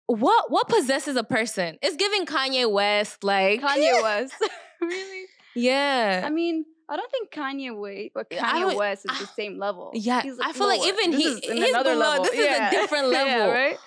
What 0.07 0.51
what 0.51 0.67
possesses 0.67 1.15
a 1.15 1.23
person? 1.23 1.77
It's 1.81 1.95
giving 1.95 2.25
Kanye 2.25 2.69
West 2.71 3.23
like 3.23 3.61
Kanye 3.61 4.01
West. 4.07 4.33
really? 4.81 5.25
Yeah. 5.55 6.23
I 6.25 6.29
mean, 6.29 6.65
I 6.87 6.95
don't 6.97 7.11
think 7.11 7.31
Kanye 7.31 7.75
West 7.77 8.11
or 8.15 8.25
I 8.31 8.35
Kanye 8.35 8.59
don't- 8.61 8.75
West 8.77 9.05
is 9.09 9.17
I- 9.17 9.21
the 9.21 9.27
same 9.27 9.57
level. 9.57 9.91
yeah, 9.93 10.21
He's, 10.21 10.37
I 10.41 10.51
feel 10.53 10.67
like 10.67 10.81
even 10.85 11.13
he 11.13 11.39
he's 11.39 11.69
another 11.69 11.91
below. 11.93 12.09
level. 12.09 12.23
This 12.25 12.33
is 12.33 12.59
a 12.59 12.69
different 12.71 13.11
Yeah, 13.11 13.23
level. 13.23 13.51
right? 13.53 13.77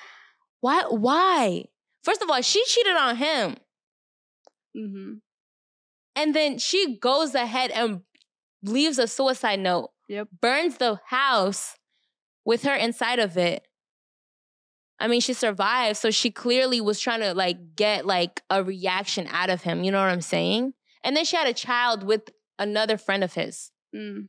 Why 0.61 0.83
why? 0.89 1.65
First 2.03 2.23
of 2.23 2.31
all, 2.31 2.41
she 2.43 2.65
cheated 2.65 2.97
on 2.97 3.17
him. 3.17 3.57
Mm-hmm. 4.77 5.13
And 6.17 6.35
then 6.35 6.59
she 6.59 6.99
goes 6.99 7.35
ahead 7.35 7.71
and 7.71 8.01
leaves 8.63 8.99
a 8.99 9.07
suicide 9.07 9.61
note. 9.61 9.91
Yep. 10.09 10.29
Burns 10.41 10.79
the 10.79 10.99
house 11.07 11.77
with 12.45 12.63
her 12.65 12.75
inside 12.75 13.19
of 13.19 13.37
it. 13.37 13.63
I 15.01 15.07
mean, 15.07 15.21
she 15.21 15.33
survived, 15.33 15.97
so 15.99 16.11
she 16.11 16.31
clearly 16.31 16.81
was 16.81 16.99
trying 16.99 17.21
to 17.21 17.35
like 17.35 17.77
get 17.77 18.05
like 18.07 18.43
a 18.51 18.65
reaction 18.65 19.29
out 19.31 19.51
of 19.51 19.63
him. 19.63 19.85
You 19.85 19.93
know 19.93 20.01
what 20.01 20.11
I'm 20.11 20.21
saying? 20.21 20.73
And 21.05 21.17
then 21.17 21.25
she 21.25 21.37
had 21.37 21.47
a 21.47 21.53
child 21.53 22.03
with 22.03 22.23
another 22.59 22.97
friend 22.99 23.23
of 23.25 23.35
his. 23.35 23.71
Mm. 23.95 24.29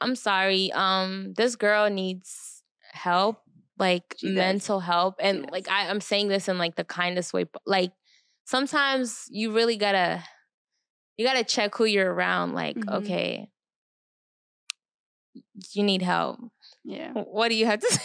I'm 0.00 0.14
sorry. 0.14 0.70
Um, 0.72 1.34
this 1.36 1.56
girl 1.56 1.90
needs 1.90 2.62
help, 2.92 3.42
like 3.78 4.14
She 4.18 4.28
does. 4.28 4.36
mental 4.36 4.80
help, 4.80 5.16
and 5.20 5.42
does. 5.42 5.50
like 5.52 5.68
I, 5.68 5.88
I'm 5.88 6.00
saying 6.00 6.28
this 6.28 6.48
in 6.48 6.58
like 6.58 6.76
the 6.76 6.84
kindest 6.84 7.32
way. 7.32 7.46
Like 7.66 7.92
sometimes 8.44 9.26
you 9.30 9.52
really 9.52 9.76
gotta, 9.76 10.22
you 11.16 11.26
gotta 11.26 11.44
check 11.44 11.74
who 11.74 11.84
you're 11.84 12.12
around. 12.12 12.52
Like, 12.54 12.76
Mhm. 12.76 12.94
okay, 12.98 13.50
you 15.74 15.82
need 15.82 16.02
help. 16.02 16.38
Yeah. 16.84 17.12
What 17.12 17.48
do 17.48 17.54
you 17.54 17.66
have 17.66 17.80
to 17.80 17.86
say? 17.92 18.02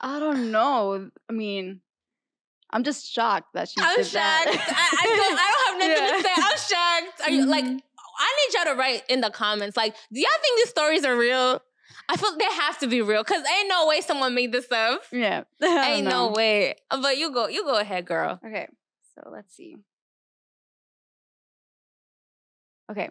I 0.00 0.18
don't 0.18 0.50
know. 0.52 1.10
I 1.28 1.32
mean, 1.32 1.80
I'm 2.76 2.84
just 2.84 3.10
shocked 3.10 3.54
that 3.54 3.70
she 3.70 3.76
I'm 3.80 3.96
did 3.96 4.04
shocked. 4.04 4.12
that. 4.12 4.44
I, 4.68 4.96
I 5.00 5.06
don't. 5.16 5.38
I 5.38 5.48
don't 5.52 5.64
have 5.66 5.78
nothing 5.80 6.04
Yeah. 6.04 6.16
to 6.16 6.22
say. 6.22 6.34
I'm 6.36 7.06
shocked. 7.08 7.20
Are 7.26 7.30
you 7.32 7.46
like? 7.46 7.64
Mhm. 7.64 7.80
I 8.18 8.36
need 8.38 8.54
y'all 8.54 8.74
to 8.74 8.78
write 8.78 9.02
in 9.08 9.22
the 9.22 9.30
comments. 9.30 9.76
Like, 9.78 9.94
do 10.12 10.20
y'all 10.20 10.28
think 10.42 10.58
these 10.58 10.68
stories 10.70 11.04
are 11.06 11.16
real? 11.16 11.62
I 12.10 12.16
feel 12.18 12.36
they 12.38 12.44
have 12.44 12.78
to 12.80 12.86
be 12.86 13.00
real 13.00 13.22
because 13.24 13.42
ain't 13.58 13.68
no 13.68 13.86
way 13.86 14.02
someone 14.02 14.34
made 14.34 14.52
this 14.52 14.70
up. 14.70 15.02
Yeah. 15.10 15.44
Ain't 15.62 16.04
don't 16.04 16.10
no 16.10 16.28
way. 16.32 16.74
But 16.90 17.16
you 17.18 17.32
go, 17.32 17.48
you 17.48 17.64
go 17.64 17.78
ahead, 17.78 18.04
girl. 18.06 18.38
Okay. 18.46 18.68
So 19.14 19.30
let's 19.32 19.54
see. 19.56 19.76
Okay. 22.90 23.08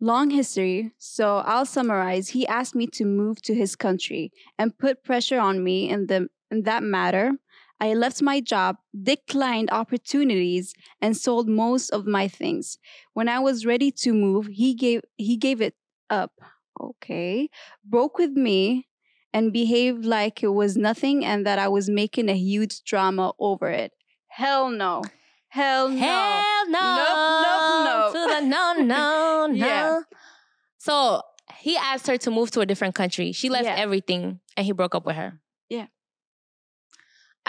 Long 0.00 0.30
history. 0.30 0.92
So 0.98 1.38
I'll 1.38 1.66
summarize. 1.66 2.28
He 2.28 2.46
asked 2.46 2.74
me 2.74 2.86
to 2.88 3.04
move 3.04 3.40
to 3.42 3.54
his 3.54 3.76
country 3.76 4.32
and 4.58 4.76
put 4.76 5.02
pressure 5.04 5.38
on 5.40 5.62
me 5.64 5.88
in 5.88 6.06
the 6.06 6.28
in 6.50 6.62
that 6.64 6.82
matter. 6.82 7.32
I 7.80 7.94
left 7.94 8.20
my 8.20 8.40
job, 8.40 8.76
declined 9.02 9.70
opportunities, 9.70 10.74
and 11.00 11.16
sold 11.16 11.48
most 11.48 11.90
of 11.90 12.06
my 12.06 12.28
things. 12.28 12.78
When 13.14 13.28
I 13.28 13.38
was 13.38 13.64
ready 13.64 13.90
to 14.02 14.12
move, 14.12 14.48
he 14.52 14.74
gave 14.74 15.00
he 15.16 15.36
gave 15.36 15.60
it 15.60 15.74
up. 16.10 16.32
Okay. 16.80 17.48
Broke 17.84 18.18
with 18.18 18.32
me 18.32 18.88
and 19.32 19.52
behaved 19.52 20.04
like 20.04 20.42
it 20.42 20.48
was 20.48 20.76
nothing 20.76 21.24
and 21.24 21.46
that 21.46 21.58
I 21.58 21.68
was 21.68 21.88
making 21.88 22.28
a 22.28 22.34
huge 22.36 22.82
drama 22.84 23.32
over 23.38 23.68
it. 23.68 23.92
Hell 24.28 24.70
no. 24.70 25.02
Hell 25.48 25.88
no. 25.88 25.96
Hell 25.98 26.68
no. 26.68 26.96
Nope, 26.96 27.44
nope, 27.46 27.86
nope. 27.86 28.12
To 28.12 28.34
the 28.34 28.40
no, 28.46 28.72
no, 28.74 29.46
no. 29.50 29.54
Yeah. 29.54 30.00
So 30.78 31.22
he 31.58 31.76
asked 31.76 32.06
her 32.06 32.16
to 32.18 32.30
move 32.30 32.50
to 32.52 32.60
a 32.60 32.66
different 32.66 32.94
country. 32.94 33.32
She 33.32 33.48
left 33.48 33.64
Yeah. 33.64 33.74
everything 33.76 34.40
and 34.56 34.64
he 34.66 34.72
broke 34.72 34.94
up 34.94 35.04
with 35.06 35.16
her. 35.16 35.40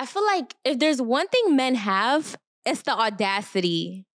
I 0.01 0.05
feel 0.05 0.25
like 0.25 0.55
if 0.65 0.79
there's 0.79 0.99
one 0.99 1.27
thing 1.27 1.55
men 1.55 1.75
have, 1.75 2.35
it's 2.65 2.81
the 2.81 2.91
audacity. 2.97 4.07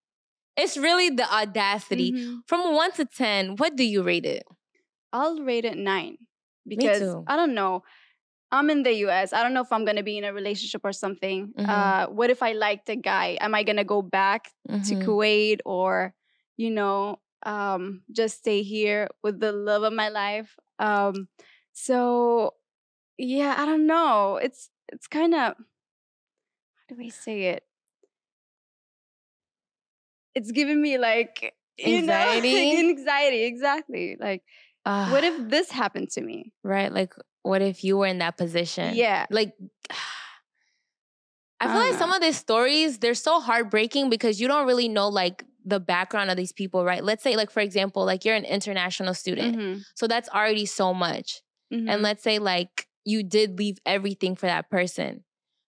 It's 0.56 0.76
really 0.76 1.10
the 1.10 1.30
audacity. 1.32 2.10
Mhm. 2.10 2.42
From 2.48 2.74
one 2.74 2.90
to 2.98 3.04
10, 3.04 3.54
what 3.54 3.76
do 3.76 3.84
you 3.84 4.02
rate 4.02 4.26
it? 4.26 4.42
I'll 5.12 5.38
rate 5.38 5.64
it 5.64 5.78
nine 5.78 6.18
because. 6.66 7.14
I 7.28 7.36
don't 7.36 7.54
know. 7.54 7.84
I'm 8.50 8.68
in 8.70 8.82
the 8.82 8.94
US. 9.06 9.32
I 9.32 9.42
don't 9.44 9.54
know 9.54 9.62
if 9.62 9.70
I'm 9.70 9.84
gonna 9.84 10.02
be 10.02 10.18
in 10.18 10.24
a 10.24 10.32
relationship 10.32 10.82
or 10.82 10.92
something. 10.92 11.54
Mhm. 11.54 11.68
Uh, 11.70 12.06
what 12.10 12.30
if 12.30 12.42
I 12.42 12.50
like 12.52 12.86
the 12.86 12.96
guy? 12.96 13.38
Am 13.40 13.54
I 13.54 13.62
gonna 13.62 13.84
go 13.84 14.02
back 14.02 14.50
to 14.90 14.94
Mhm. 14.94 15.02
Kuwait 15.06 15.58
or, 15.64 16.14
you 16.56 16.70
know, 16.70 17.20
um, 17.46 18.02
just 18.10 18.38
stay 18.38 18.62
here 18.62 19.06
with 19.22 19.38
the 19.38 19.52
love 19.52 19.82
of 19.86 19.92
my 19.92 20.08
life? 20.10 20.58
Um, 20.78 21.28
so 21.72 22.54
yeah, 23.18 23.54
I 23.58 23.66
don't 23.66 23.86
know. 23.86 24.36
It's 24.42 24.70
it's 24.90 25.06
kind 25.06 25.34
of 25.34 25.54
do 26.88 26.96
I 27.00 27.08
say 27.08 27.44
it? 27.44 27.64
It's 30.34 30.50
giving 30.52 30.80
me 30.80 30.98
like 30.98 31.54
you 31.78 32.02
know, 32.02 32.12
Anxiety? 32.18 32.78
anxiety, 32.78 33.42
exactly. 33.44 34.16
Like, 34.18 34.42
Ah, 34.84 35.08
what 35.10 35.24
if 35.24 35.34
this 35.50 35.70
happened 35.70 36.10
to 36.12 36.20
me? 36.22 36.52
right? 36.62 36.92
Like, 36.92 37.14
what 37.42 37.62
if 37.62 37.84
you 37.84 37.96
were 37.98 38.06
in 38.06 38.18
that 38.18 38.36
position? 38.36 38.94
Yeah. 38.94 39.26
Like, 39.30 39.54
I 39.90 39.94
I 41.60 41.66
feel 41.66 41.74
don't 41.76 41.90
like 41.90 41.98
some 41.98 42.12
of 42.12 42.20
these 42.22 42.36
stories, 42.38 42.98
they're 42.98 43.14
so 43.14 43.40
heartbreaking 43.40 44.10
because 44.10 44.40
you 44.40 44.48
don't 44.48 44.66
really 44.66 44.88
know 44.88 45.08
like 45.08 45.44
the 45.64 45.80
background 45.80 46.30
of 46.30 46.36
these 46.36 46.52
people, 46.52 46.84
right? 46.84 47.02
Let's 47.02 47.22
say, 47.22 47.36
like, 47.36 47.50
for 47.50 47.60
example, 47.60 48.04
like 48.06 48.24
you're 48.24 48.36
an 48.36 48.44
international 48.44 49.14
student. 49.14 49.56
Mhm, 49.56 49.84
So 49.96 50.06
that's 50.06 50.28
already 50.28 50.66
so 50.66 50.94
much. 50.94 51.42
mhm. 51.72 51.88
And 51.90 52.02
let's 52.02 52.22
say 52.22 52.38
like 52.38 52.86
you 53.04 53.22
did 53.22 53.58
leave 53.58 53.78
everything 53.86 54.34
for 54.36 54.46
that 54.46 54.70
person. 54.70 55.24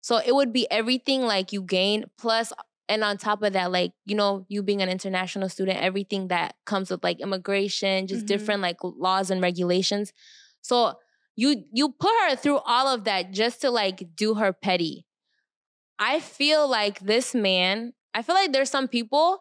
So 0.06 0.18
it 0.18 0.36
would 0.36 0.54
be 0.54 0.70
everything 0.70 1.24
like 1.24 1.52
you 1.52 1.64
gain 1.64 2.06
plus 2.16 2.54
and 2.88 3.04
on 3.04 3.18
top 3.18 3.42
of 3.42 3.54
that 3.54 3.72
like 3.72 3.94
you 4.06 4.16
know 4.16 4.46
you 4.50 4.62
being 4.62 4.84
an 4.84 4.88
international 4.88 5.50
student 5.50 5.80
everything 5.82 6.28
that 6.28 6.54
comes 6.64 6.92
with 6.92 7.04
like 7.04 7.20
immigration 7.20 8.06
just 8.06 8.26
Mhm. 8.26 8.28
different 8.28 8.62
like 8.62 8.78
laws 8.84 9.32
and 9.32 9.42
regulations. 9.42 10.14
So 10.62 10.94
you 11.36 11.66
you 11.74 11.90
put 11.90 12.14
her 12.22 12.36
through 12.36 12.60
all 12.60 12.88
of 12.88 13.06
that 13.06 13.32
just 13.32 13.62
to 13.62 13.72
like 13.72 14.16
do 14.16 14.36
her 14.36 14.54
petty. 14.54 15.08
I 15.98 16.20
feel 16.20 16.68
like 16.68 17.00
this 17.00 17.34
man, 17.34 17.94
I 18.14 18.22
feel 18.22 18.36
like 18.36 18.52
there's 18.54 18.70
some 18.70 18.88
people 18.88 19.40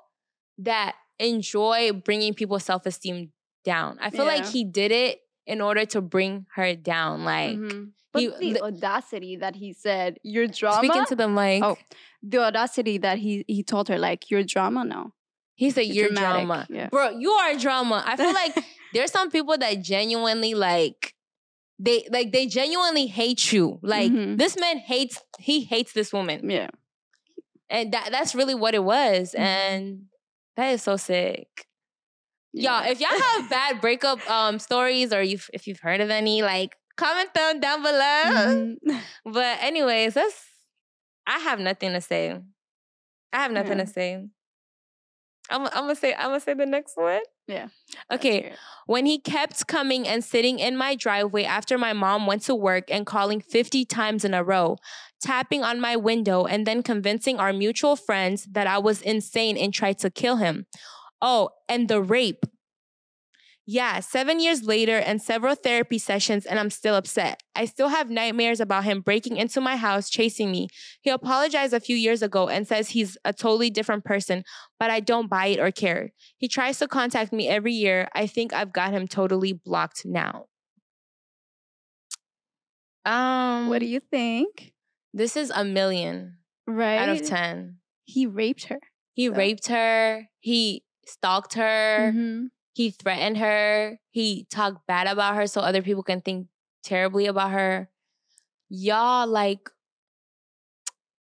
that 0.56 0.94
enjoy 1.18 1.92
bringing 1.92 2.32
people's 2.32 2.64
self-esteem 2.64 3.32
down. 3.66 3.98
I 4.00 4.08
feel 4.08 4.24
like 4.24 4.46
he 4.46 4.64
did 4.64 4.92
it 4.92 5.20
in 5.46 5.60
order 5.60 5.84
to 5.86 6.00
bring 6.00 6.46
her 6.54 6.74
down. 6.74 7.24
Like 7.24 7.56
Mhm. 7.58 7.92
But 8.12 8.22
he- 8.40 8.52
the 8.52 8.62
audacity 8.62 9.36
that 9.36 9.56
he 9.56 9.72
said, 9.72 10.18
your 10.22 10.46
drama. 10.46 10.78
speaking 10.78 11.04
to 11.06 11.16
the 11.16 11.28
mic, 11.28 11.62
Oh, 11.64 11.76
the 12.22 12.38
audacity 12.38 12.96
that 12.98 13.18
he 13.18 13.44
he 13.48 13.62
told 13.64 13.88
her, 13.88 13.98
like, 13.98 14.30
your 14.30 14.42
drama 14.44 14.84
now. 14.84 15.12
he 15.56 15.70
said 15.70 15.86
dramatic, 15.92 16.46
drama. 16.46 16.66
yeah. 16.70 16.88
Bro, 16.90 17.18
you 17.18 17.30
are 17.32 17.54
drama. 17.58 18.02
I 18.06 18.16
feel 18.16 18.32
like 18.32 18.54
there's 18.92 19.10
some 19.12 19.30
people 19.30 19.56
that 19.58 19.82
genuinely 19.82 20.54
like 20.54 21.14
they 21.78 22.06
like 22.10 22.30
they 22.32 22.46
genuinely 22.46 23.06
hate 23.06 23.52
you. 23.52 23.78
Like 23.82 24.10
Mhm. 24.12 24.38
this 24.38 24.56
man 24.58 24.78
hates 24.78 25.20
he 25.40 25.64
hates 25.64 25.92
this 25.92 26.12
woman. 26.12 26.48
Yeah. 26.48 26.70
And 27.68 27.92
that 27.92 28.10
that's 28.12 28.34
really 28.34 28.54
what 28.54 28.74
it 28.74 28.84
was. 28.84 29.34
Mhm. 29.36 29.40
And 29.40 30.02
that 30.56 30.68
is 30.74 30.82
so 30.82 30.96
sick. 30.96 31.66
Yeah. 32.54 32.82
Y'all, 32.82 32.92
if 32.92 33.00
y'all 33.00 33.20
have 33.20 33.50
bad 33.50 33.80
breakup 33.80 34.28
um 34.30 34.58
stories 34.58 35.12
or 35.12 35.22
you 35.22 35.38
if 35.52 35.66
you've 35.66 35.80
heard 35.80 36.00
of 36.00 36.10
any, 36.10 36.42
like 36.42 36.76
comment 36.96 37.34
them 37.34 37.60
down 37.60 37.82
below. 37.82 38.22
Mhm. 38.84 39.02
But 39.26 39.58
anyways, 39.60 40.14
that's 40.14 40.44
I 41.26 41.38
have 41.40 41.58
nothing 41.60 41.92
to 41.92 42.00
say. 42.00 42.38
I 43.32 43.36
have 43.38 43.50
nothing 43.52 43.78
Yeah. 43.78 43.84
to 43.84 43.90
say. 43.90 44.24
I'm, 45.50 45.62
I'm 45.66 45.70
gonna 45.72 45.94
say 45.96 46.14
I'm 46.14 46.28
gonna 46.28 46.40
say 46.40 46.54
the 46.54 46.64
next 46.64 46.96
one. 46.96 47.20
Yeah. 47.46 47.68
Okay. 48.10 48.54
When 48.86 49.04
he 49.04 49.18
kept 49.18 49.66
coming 49.66 50.08
and 50.08 50.24
sitting 50.24 50.58
in 50.58 50.76
my 50.76 50.94
driveway 50.94 51.44
after 51.44 51.76
my 51.76 51.92
mom 51.92 52.26
went 52.26 52.42
to 52.42 52.54
work 52.54 52.84
and 52.90 53.04
calling 53.04 53.40
50 53.42 53.84
times 53.84 54.24
in 54.24 54.32
a 54.32 54.42
row, 54.42 54.76
tapping 55.20 55.62
on 55.62 55.80
my 55.80 55.96
window 55.96 56.46
and 56.46 56.66
then 56.66 56.82
convincing 56.82 57.38
our 57.38 57.52
mutual 57.52 57.96
friends 57.96 58.46
that 58.52 58.66
I 58.66 58.78
was 58.78 59.02
insane 59.02 59.58
and 59.58 59.74
tried 59.74 59.98
to 59.98 60.10
kill 60.10 60.36
him. 60.36 60.66
Oh, 61.26 61.48
and 61.70 61.88
the 61.88 62.02
rape. 62.02 62.44
Yeah, 63.66 64.00
seven 64.00 64.40
years 64.40 64.64
later 64.64 64.98
and 64.98 65.22
several 65.22 65.54
therapy 65.54 65.96
sessions, 65.96 66.44
and 66.44 66.58
I'm 66.58 66.68
still 66.68 66.94
upset. 66.96 67.42
I 67.56 67.64
still 67.64 67.88
have 67.88 68.10
nightmares 68.10 68.60
about 68.60 68.84
him 68.84 69.00
breaking 69.00 69.38
into 69.38 69.58
my 69.62 69.76
house, 69.76 70.10
chasing 70.10 70.50
me. 70.50 70.68
He 71.00 71.08
apologized 71.08 71.72
a 71.72 71.80
few 71.80 71.96
years 71.96 72.20
ago 72.20 72.48
and 72.48 72.68
says 72.68 72.90
he's 72.90 73.16
a 73.24 73.32
totally 73.32 73.70
different 73.70 74.04
person, 74.04 74.44
but 74.78 74.90
I 74.90 75.00
don't 75.00 75.30
buy 75.30 75.46
it 75.46 75.60
or 75.60 75.70
care. 75.70 76.10
He 76.36 76.46
tries 76.46 76.78
to 76.80 76.86
contact 76.86 77.32
me 77.32 77.48
every 77.48 77.72
year. 77.72 78.06
I 78.14 78.26
think 78.26 78.52
I've 78.52 78.74
got 78.74 78.92
him 78.92 79.08
totally 79.08 79.54
blocked 79.54 80.02
now. 80.04 80.44
Um, 83.06 83.68
What 83.68 83.78
do 83.78 83.86
you 83.86 84.00
think? 84.00 84.74
This 85.14 85.36
is 85.38 85.50
a 85.54 85.64
million 85.64 86.36
Right. 86.66 86.96
out 86.98 87.08
of 87.08 87.26
ten. 87.26 87.78
He 88.04 88.26
raped 88.26 88.64
her. 88.64 88.80
He 89.14 89.28
So- 89.28 89.32
raped 89.34 89.68
her. 89.68 90.28
He 90.40 90.84
stalked 91.08 91.54
her. 91.54 92.12
Mhm. 92.14 92.50
He 92.74 92.90
threatened 92.90 93.38
her. 93.38 93.98
He 94.10 94.46
talked 94.50 94.86
bad 94.86 95.06
about 95.06 95.36
her 95.36 95.46
so 95.46 95.60
other 95.60 95.82
people 95.82 96.02
can 96.02 96.20
think 96.20 96.48
terribly 96.82 97.26
about 97.26 97.52
her. 97.52 97.88
Y'all, 98.68 99.26
like, 99.26 99.70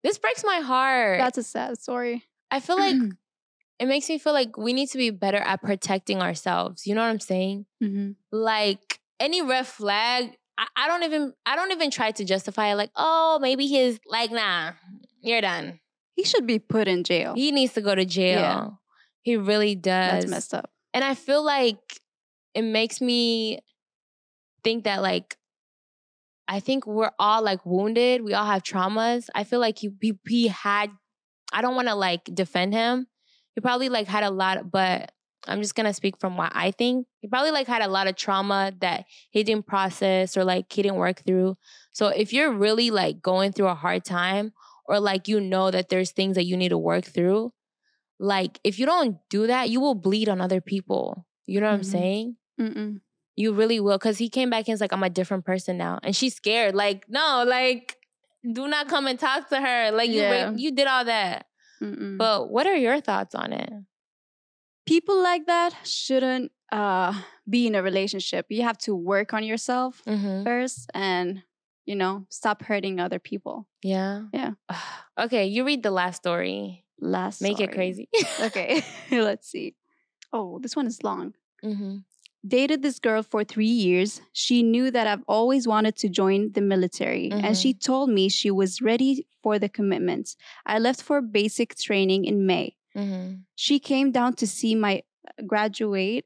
this 0.05 0.19
breaks 0.19 0.45
my 0.45 0.61
heart. 0.61 1.19
That's 1.19 1.39
a 1.39 1.43
sad 1.43 1.79
story. 1.81 2.25
I 2.51 2.61
feel 2.61 2.77
like 2.79 2.97
it 3.79 3.87
makes 3.87 4.09
me 4.09 4.19
feel 4.19 4.33
like 4.33 4.57
we 4.57 4.73
need 4.73 4.89
to 4.91 4.99
be 4.99 5.11
better 5.11 5.39
at 5.39 5.63
protecting 5.63 6.21
ourselves. 6.23 6.87
You 6.87 6.95
know 6.95 7.03
what 7.03 7.09
I'm 7.09 7.21
saying? 7.21 7.67
Mhm. 7.83 8.17
Like 8.31 9.01
any 9.21 9.43
red 9.43 9.67
flag, 9.67 10.37
I, 10.57 10.67
I 10.77 10.89
don't 10.89 11.03
even 11.05 11.35
I 11.47 11.57
don't 11.57 11.73
even 11.73 11.91
try 11.91 12.11
to 12.13 12.25
justify 12.25 12.69
it 12.69 12.75
like, 12.77 12.91
oh, 12.97 13.39
maybe 13.41 13.67
he's 13.67 13.99
like, 14.07 14.31
nah, 14.31 14.73
you're 15.21 15.41
done. 15.41 15.81
He 16.15 16.25
should 16.25 16.47
be 16.47 16.59
put 16.59 16.89
in 16.89 17.05
jail. 17.05 17.35
He 17.35 17.53
needs 17.53 17.75
to 17.75 17.81
go 17.81 17.95
to 17.95 18.05
jail. 18.05 18.78
He 19.29 19.37
really 19.37 19.75
does. 19.75 20.23
That's 20.23 20.27
messed 20.31 20.55
up. 20.55 20.71
And 20.95 21.05
I 21.05 21.15
feel 21.15 21.45
like 21.45 22.01
it 22.55 22.63
makes 22.63 23.03
me 23.03 23.59
think 24.65 24.85
that 24.85 25.03
like 25.03 25.37
I 26.49 26.61
think 26.61 26.87
we're 26.87 27.11
all 27.19 27.43
like 27.43 27.67
wounded. 27.67 28.23
We 28.23 28.33
all 28.33 28.47
have 28.47 28.63
traumas. 28.63 29.29
I 29.35 29.45
feel 29.45 29.61
like 29.61 29.77
he 29.77 29.91
he, 30.01 30.19
he 30.27 30.49
had 30.49 30.91
I 31.53 31.61
don't 31.61 31.75
want 31.75 31.89
to 31.89 31.95
like 31.95 32.25
defend 32.33 32.73
him. 32.73 33.07
He 33.55 33.61
probably 33.61 33.91
like 33.91 34.07
had 34.07 34.25
a 34.25 34.31
lot 34.31 34.71
but 34.71 35.13
I'm 35.47 35.61
just 35.61 35.75
going 35.75 35.85
to 35.85 35.93
speak 35.93 36.19
from 36.19 36.39
what 36.39 36.53
I 36.55 36.71
think. 36.71 37.07
He 37.21 37.29
probably 37.29 37.51
like 37.51 37.67
had 37.67 37.83
a 37.83 37.89
lot 37.89 38.07
of 38.07 38.17
trauma 38.17 38.73
that 38.81 39.05
he 39.29 39.45
didn't 39.45 39.67
process 39.67 40.39
or 40.39 40.45
like 40.45 40.73
he 40.73 40.81
didn't 40.81 40.97
work 40.97 41.23
through. 41.27 41.59
So 41.93 42.09
if 42.09 42.33
you're 42.33 42.51
really 42.51 42.91
like 42.91 43.21
going 43.21 43.53
through 43.53 43.69
a 43.69 43.75
hard 43.75 44.07
time 44.07 44.53
or 44.87 45.01
like 45.01 45.29
you 45.29 45.39
know 45.39 45.71
that 45.71 45.91
there's 45.91 46.13
things 46.13 46.37
that 46.37 46.47
you 46.47 46.57
need 46.57 46.71
to 46.71 46.79
work 46.79 47.05
through, 47.05 47.53
like 48.19 48.61
if 48.65 48.79
you 48.79 48.87
don't 48.87 49.17
do 49.31 49.47
that, 49.47 49.71
you 49.71 49.81
will 49.81 49.95
bleed 49.95 50.29
on 50.29 50.41
other 50.41 50.61
people. 50.61 51.27
You 51.47 51.61
know 51.61 51.69
what 51.69 51.75
I'm 51.75 51.81
Mhm. 51.81 51.85
saying? 51.93 52.37
Mm-mm. 52.61 53.01
You 53.37 53.53
really 53.53 53.79
will. 53.81 53.99
Cause 53.99 54.19
he 54.19 54.29
came 54.29 54.51
back 54.51 54.61
and 54.61 54.67
he's 54.69 54.81
like, 54.81 54.93
I'm 54.93 55.03
a 55.05 55.11
different 55.11 55.45
person 55.45 55.77
now. 55.79 56.01
And 56.03 56.15
she's 56.17 56.35
scared. 56.35 56.75
Like, 56.75 57.05
no, 57.09 57.45
like, 57.47 57.97
do 58.53 58.67
not 58.69 58.89
come 58.89 59.07
and 59.07 59.19
talk 59.19 59.49
to 59.51 59.61
her. 59.61 59.91
Like 59.93 60.11
you 60.11 60.21
Yeah. 60.23 60.47
raped- 60.49 60.59
you 60.59 60.73
did 60.73 60.87
all 60.89 61.05
that. 61.05 61.47
Mm-mm. 61.81 62.19
But 62.19 62.51
what 62.51 62.67
are 62.67 62.75
your 62.77 63.01
thoughts 63.01 63.35
on 63.35 63.53
it? 63.53 63.71
people 64.87 65.23
like 65.23 65.47
that 65.47 65.75
shouldn't 65.85 66.51
uh, 66.73 67.13
be 67.49 67.67
in 67.67 67.75
a 67.75 67.83
relationship. 67.83 68.47
You 68.49 68.63
have 68.63 68.79
to 68.79 68.95
work 68.95 69.33
on 69.35 69.45
yourself 69.45 70.03
Mm-hmm. 70.07 70.45
first 70.45 70.91
and, 70.95 71.43
you 71.87 71.95
know, 71.95 72.27
stop 72.31 72.63
hurting 72.63 72.99
other 73.01 73.19
people. 73.19 73.67
Yeah. 73.83 74.23
Yeah. 74.33 74.53
okay, 75.21 75.47
you 75.47 75.65
read 75.65 75.83
the 75.83 75.91
last 75.91 76.17
story. 76.17 76.85
Last. 77.01 77.41
Make 77.41 77.61
it 77.61 77.73
crazy. 77.73 78.09
Okay, 78.41 78.83
let's 79.11 79.49
see. 79.49 79.75
Oh, 80.33 80.59
this 80.59 80.77
one 80.77 80.87
is 80.87 81.03
long. 81.03 81.35
mm-hmm. 81.65 81.99
Dated 82.47 82.83
this 82.83 83.01
girl 83.01 83.25
for 83.25 83.43
three 83.43 83.67
years. 83.67 84.21
She 84.33 84.63
knew 84.63 84.93
that 84.93 85.09
I've 85.09 85.25
always 85.27 85.67
wanted 85.67 85.97
to 85.97 86.09
join 86.09 86.53
the 86.53 86.61
military, 86.61 87.33
and 87.33 87.57
she 87.57 87.75
told 87.75 88.11
me 88.11 88.29
she 88.29 88.51
was 88.51 88.81
ready 88.81 89.27
for 89.43 89.59
the 89.59 89.69
commitment. 89.69 90.37
I 90.65 90.79
left 90.79 91.03
for 91.03 91.21
basic 91.21 91.77
training 91.77 92.27
in 92.27 92.47
May. 92.47 92.77
Mm-hmm. 92.97 93.43
She 93.57 93.81
came 93.81 94.13
down 94.13 94.35
to 94.35 94.47
see 94.47 94.75
my 94.75 95.03
graduate. 95.47 96.25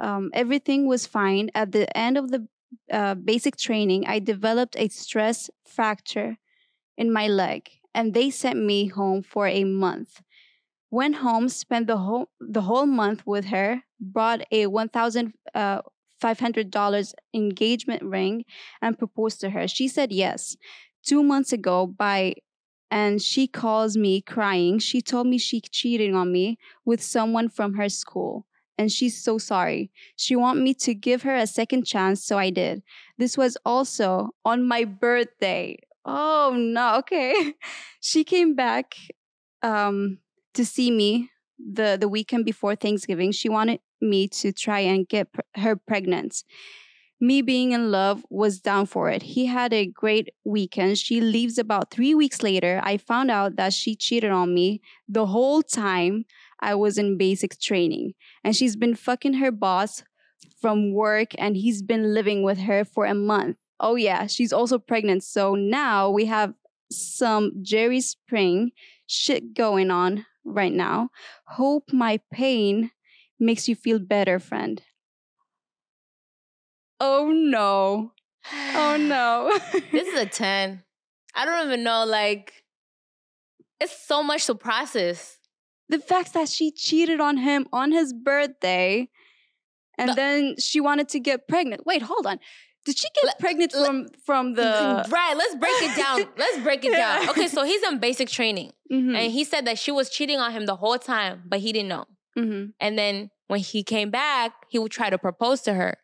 Um, 0.00 0.30
everything 0.34 0.88
was 0.88 1.06
fine. 1.06 1.50
At 1.54 1.70
the 1.70 1.86
end 1.96 2.18
of 2.18 2.30
the 2.30 2.48
uh, 2.90 3.14
basic 3.14 3.56
training, 3.56 4.06
I 4.06 4.18
developed 4.18 4.76
a 4.76 4.88
stress 4.88 5.48
fracture 5.64 6.38
in 6.96 7.12
my 7.12 7.28
leg, 7.28 7.70
and 7.94 8.14
they 8.14 8.30
sent 8.30 8.58
me 8.58 8.86
home 8.88 9.22
for 9.22 9.46
a 9.46 9.64
month. 9.64 10.22
Went 10.90 11.16
home, 11.16 11.48
spent 11.48 11.86
the 11.86 11.98
whole 11.98 12.28
the 12.40 12.62
whole 12.62 12.86
month 12.86 13.26
with 13.26 13.46
her. 13.46 13.82
Brought 14.00 14.42
a 14.52 14.66
one 14.66 14.88
thousand 14.88 15.34
uh, 15.54 15.82
five 16.20 16.40
hundred 16.40 16.70
dollars 16.70 17.14
engagement 17.34 18.02
ring, 18.02 18.44
and 18.82 18.98
proposed 18.98 19.40
to 19.40 19.50
her. 19.50 19.66
She 19.68 19.88
said 19.88 20.12
yes. 20.12 20.56
Two 21.02 21.22
months 21.22 21.52
ago, 21.52 21.86
by 21.86 22.34
and 22.90 23.20
she 23.20 23.46
calls 23.46 23.96
me 23.96 24.20
crying. 24.20 24.78
She 24.78 25.00
told 25.00 25.26
me 25.26 25.38
she 25.38 25.60
cheated 25.60 26.14
on 26.14 26.32
me 26.32 26.58
with 26.84 27.02
someone 27.02 27.48
from 27.48 27.74
her 27.74 27.88
school 27.88 28.46
and 28.78 28.90
she's 28.90 29.20
so 29.20 29.38
sorry. 29.38 29.90
She 30.16 30.36
want 30.36 30.60
me 30.60 30.74
to 30.74 30.94
give 30.94 31.22
her 31.22 31.34
a 31.34 31.46
second 31.46 31.86
chance, 31.86 32.24
so 32.24 32.38
I 32.38 32.50
did. 32.50 32.82
This 33.18 33.38
was 33.38 33.56
also 33.64 34.30
on 34.44 34.66
my 34.66 34.84
birthday. 34.84 35.78
Oh 36.04 36.54
no, 36.56 36.96
okay. 36.98 37.54
She 38.00 38.22
came 38.24 38.54
back 38.54 38.94
um 39.62 40.18
to 40.54 40.64
see 40.64 40.90
me 40.90 41.30
the 41.58 41.96
the 42.00 42.08
weekend 42.08 42.44
before 42.44 42.76
Thanksgiving. 42.76 43.32
She 43.32 43.48
wanted 43.48 43.80
me 44.00 44.28
to 44.28 44.52
try 44.52 44.80
and 44.80 45.08
get 45.08 45.28
her 45.56 45.76
pregnant. 45.76 46.44
Me 47.20 47.42
being 47.42 47.72
in 47.72 47.90
love 47.92 48.24
was 48.30 48.60
down 48.60 48.86
for 48.86 49.10
it. 49.10 49.22
He 49.22 49.46
had 49.46 49.72
a 49.72 49.86
great 49.86 50.30
weekend. 50.44 50.98
She 50.98 51.20
leaves 51.20 51.58
about 51.58 51.90
three 51.90 52.14
weeks 52.14 52.42
later. 52.42 52.80
I 52.84 52.98
found 52.98 53.30
out 53.30 53.56
that 53.56 53.72
she 53.72 53.96
cheated 53.96 54.32
on 54.32 54.54
me 54.54 54.82
the 55.08 55.26
whole 55.26 55.62
time 55.62 56.26
I 56.60 56.74
was 56.76 56.98
in 56.98 57.18
basic 57.18 57.58
training. 57.60 58.14
And 58.44 58.56
she's 58.56 58.76
been 58.76 58.94
fucking 58.96 59.34
her 59.34 59.52
boss 59.52 60.04
from 60.60 60.92
work, 60.94 61.32
and 61.38 61.56
he's 61.56 61.82
been 61.82 62.14
living 62.14 62.42
with 62.42 62.58
her 62.60 62.84
for 62.84 63.06
a 63.06 63.14
month. 63.14 63.56
Oh, 63.84 63.96
yeah, 63.96 64.26
she's 64.26 64.52
also 64.52 64.78
pregnant. 64.78 65.22
So 65.24 65.54
now 65.54 66.08
we 66.08 66.24
have 66.24 66.54
some 66.90 67.52
Jerry 67.62 68.00
Springer 68.00 68.70
shit 69.06 69.52
going 69.54 69.90
on 69.90 70.24
right 70.44 70.72
now. 70.72 71.10
Hope 71.48 71.92
my 71.92 72.20
pain 72.32 72.90
makes 73.38 73.68
you 73.68 73.74
feel 73.74 73.98
better, 73.98 74.38
friend. 74.38 74.80
Oh 77.00 77.30
no. 77.34 78.12
Oh 78.74 78.96
no. 78.98 79.50
this 79.92 80.08
is 80.08 80.18
a 80.20 80.26
10. 80.26 80.82
I 81.34 81.44
don't 81.44 81.66
even 81.66 81.82
know, 81.82 82.04
like, 82.04 82.52
it's 83.80 84.06
so 84.06 84.22
much 84.22 84.46
to 84.46 84.54
process. 84.54 85.38
the 85.88 85.98
fact 85.98 86.32
that 86.34 86.48
she 86.48 86.70
cheated 86.70 87.20
on 87.20 87.36
him 87.36 87.66
on 87.72 87.92
his 87.92 88.12
birthday 88.14 89.08
and 89.98 90.10
The- 90.10 90.14
then 90.14 90.54
she 90.58 90.80
wanted 90.80 91.08
to 91.10 91.20
get 91.20 91.46
pregnant. 91.48 91.84
Wait, 91.84 92.02
hold 92.02 92.26
on. 92.26 92.38
Did 92.84 92.98
she 92.98 93.06
get 93.14 93.24
Let- 93.24 93.38
pregnant 93.38 93.74
let- 93.74 93.86
from 93.86 94.08
from 94.24 94.54
the 94.54 95.06
right, 95.10 95.34
let's 95.36 95.54
break 95.56 95.72
it 95.82 95.96
down. 95.96 96.28
Let's 96.36 96.58
break 96.62 96.84
it 96.84 96.92
Yeah. 96.92 97.20
down. 97.20 97.30
Okay, 97.30 97.48
so 97.48 97.64
he's 97.64 97.82
in 97.82 97.98
basic 97.98 98.28
training. 98.28 98.72
Mhm, 98.92 99.16
And 99.16 99.32
he 99.32 99.44
said 99.44 99.64
that 99.66 99.78
she 99.78 99.90
was 99.90 100.10
cheating 100.10 100.38
on 100.38 100.52
him 100.52 100.66
the 100.66 100.76
whole 100.76 100.98
time, 100.98 101.42
but 101.46 101.60
he 101.60 101.72
didn't 101.72 101.88
know. 101.88 102.04
mhm. 102.36 102.72
And 102.80 102.98
then 102.98 103.30
when 103.48 103.60
he 103.60 103.82
came 103.82 104.10
back, 104.10 104.52
he 104.68 104.78
would 104.78 104.92
try 104.92 105.08
to 105.10 105.18
propose 105.18 105.62
to 105.62 105.74
her. 105.74 105.96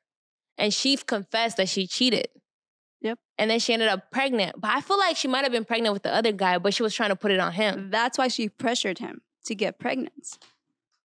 And 0.58 0.72
she 0.72 0.96
confessed 0.96 1.56
that 1.58 1.68
she 1.68 1.86
cheated. 1.86 2.28
Yep. 3.02 3.18
And 3.38 3.50
then 3.50 3.58
she 3.60 3.72
ended 3.72 3.88
up 3.88 4.10
pregnant. 4.10 4.60
But 4.60 4.70
I 4.72 4.80
feel 4.82 4.98
like 4.98 5.16
she 5.16 5.26
might 5.28 5.42
have 5.44 5.52
been 5.52 5.64
pregnant 5.64 5.92
with 5.94 6.02
the 6.02 6.14
other 6.14 6.32
guy, 6.32 6.58
but 6.58 6.74
she 6.74 6.82
was 6.82 6.94
trying 6.94 7.08
to 7.10 7.16
put 7.16 7.30
it 7.30 7.40
on 7.40 7.52
him. 7.52 7.90
That's 7.90 8.18
why 8.18 8.28
she 8.28 8.48
pressured 8.50 8.98
him 8.98 9.22
to 9.46 9.54
get 9.54 9.78
pregnant. 9.78 10.38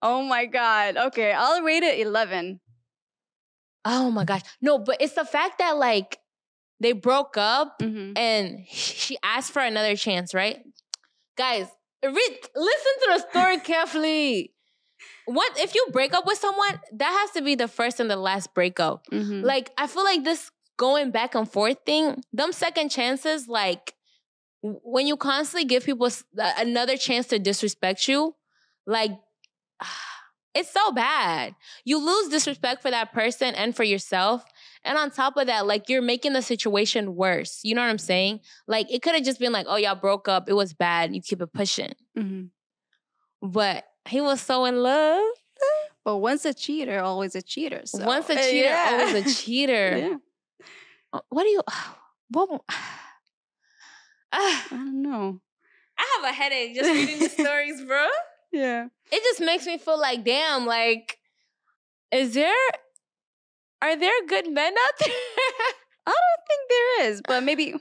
Oh 0.01 0.21
my 0.23 0.45
god. 0.45 0.97
Okay, 0.97 1.31
I'll 1.33 1.61
rate 1.63 1.83
it 1.83 1.99
11. 1.99 2.59
Oh 3.85 4.11
my 4.11 4.23
gosh. 4.25 4.41
No, 4.61 4.77
but 4.77 4.97
it's 5.01 5.13
the 5.13 5.25
fact 5.25 5.59
that 5.59 5.77
like 5.77 6.19
they 6.79 6.91
broke 6.93 7.37
up 7.37 7.79
Mhm. 7.81 8.17
and 8.17 8.65
she 8.69 9.17
asked 9.23 9.51
for 9.51 9.61
another 9.61 9.95
chance, 9.95 10.33
right? 10.33 10.61
Guys, 11.37 11.67
re- 12.03 12.39
listen 12.55 12.93
to 13.03 13.07
the 13.13 13.25
story 13.29 13.57
carefully. 13.71 14.53
What 15.25 15.59
if 15.59 15.75
you 15.75 15.87
break 15.91 16.13
up 16.13 16.25
with 16.25 16.37
someone? 16.37 16.79
That 16.93 17.11
has 17.21 17.31
to 17.31 17.41
be 17.41 17.55
the 17.55 17.67
first 17.67 17.99
and 17.99 18.09
the 18.09 18.15
last 18.17 18.53
breakup. 18.53 19.05
Mhm. 19.11 19.43
Like 19.43 19.71
I 19.77 19.87
feel 19.87 20.03
like 20.03 20.23
this 20.23 20.51
going 20.77 21.11
back 21.11 21.35
and 21.35 21.49
forth 21.49 21.77
thing, 21.85 22.23
them 22.33 22.51
second 22.51 22.89
chances, 22.89 23.47
like 23.47 23.93
when 24.61 25.07
you 25.07 25.15
constantly 25.17 25.65
give 25.65 25.85
people 25.85 26.09
another 26.57 26.97
chance 26.97 27.27
to 27.27 27.39
disrespect 27.39 28.07
you, 28.07 28.35
like 28.85 29.11
it's 30.59 30.71
so 30.71 30.91
bad. 30.91 31.55
You 31.85 31.97
lose 32.03 32.29
disrespect 32.29 32.81
for 32.81 32.91
that 32.91 33.13
person 33.13 33.55
and 33.55 33.75
for 33.75 33.83
yourself. 33.83 34.43
And 34.83 34.97
on 34.97 35.11
top 35.11 35.37
of 35.37 35.47
that, 35.47 35.65
like 35.65 35.89
you're 35.89 36.01
making 36.01 36.33
the 36.33 36.41
situation 36.41 37.15
worse. 37.15 37.59
You 37.63 37.75
know 37.75 37.81
what 37.81 37.89
I'm 37.89 37.97
saying? 37.97 38.41
Like 38.67 38.91
it 38.91 39.01
could 39.01 39.15
have 39.15 39.23
just 39.23 39.39
been 39.39 39.51
like, 39.51 39.65
oh, 39.69 39.75
y'all 39.77 39.95
broke 39.95 40.27
up. 40.27 40.49
It 40.49 40.53
was 40.53 40.73
bad. 40.73 41.13
You 41.15 41.21
keep 41.21 41.41
it 41.41 41.51
pushing. 41.53 41.93
Mhm. 42.17 42.49
But 43.41 43.85
he 44.07 44.21
was 44.21 44.41
so 44.41 44.65
in 44.65 44.83
love. 44.83 45.23
But 46.05 46.17
once 46.17 46.45
a 46.45 46.53
cheater, 46.53 46.99
always 47.01 47.35
a 47.35 47.41
cheater. 47.41 47.81
So. 47.85 48.05
Once 48.05 48.29
a 48.29 48.33
uh, 48.33 48.41
cheater, 48.41 48.67
yeah. 48.69 48.87
always 48.89 49.25
a 49.25 49.33
cheater. 49.41 49.97
yeah. 49.97 50.17
Uh, 51.13 51.19
What 51.29 51.43
do 51.43 51.49
you? 51.49 51.61
What? 52.31 52.61
Ah, 52.69 53.07
I 54.71 54.75
don't 54.77 55.01
know. 55.01 55.41
I 55.97 56.19
have 56.21 56.31
a 56.31 56.33
headache 56.33 56.75
just 56.75 56.89
reading 56.89 57.19
the 57.19 57.29
stories, 57.43 57.83
bro. 57.83 58.05
Yeah. 58.51 58.87
It 59.11 59.23
just 59.23 59.41
makes 59.41 59.65
me 59.65 59.77
feel 59.77 59.99
like, 59.99 60.23
damn, 60.23 60.65
like, 60.65 61.17
is 62.11 62.33
there? 62.33 62.53
Are 63.81 63.95
there 63.95 64.25
good 64.27 64.51
men 64.51 64.73
out 64.73 64.93
there? 64.99 65.13
I 66.07 66.11
don't 66.11 66.47
think 66.47 66.69
there 66.69 67.07
is, 67.11 67.21
but 67.27 67.43
maybe 67.43 67.75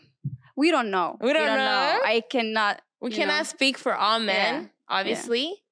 we 0.57 0.71
don't 0.71 0.91
know. 0.91 1.17
We 1.21 1.33
don't 1.33 1.47
know. 1.47 2.01
I 2.05 2.23
cannot. 2.29 2.83
we 3.01 3.11
cannot 3.11 3.39
know? 3.39 3.43
speak 3.45 3.79
for 3.79 3.95
all 3.95 4.19
men, 4.21 4.63
Yeah. 4.63 4.69
obviously. 4.89 5.63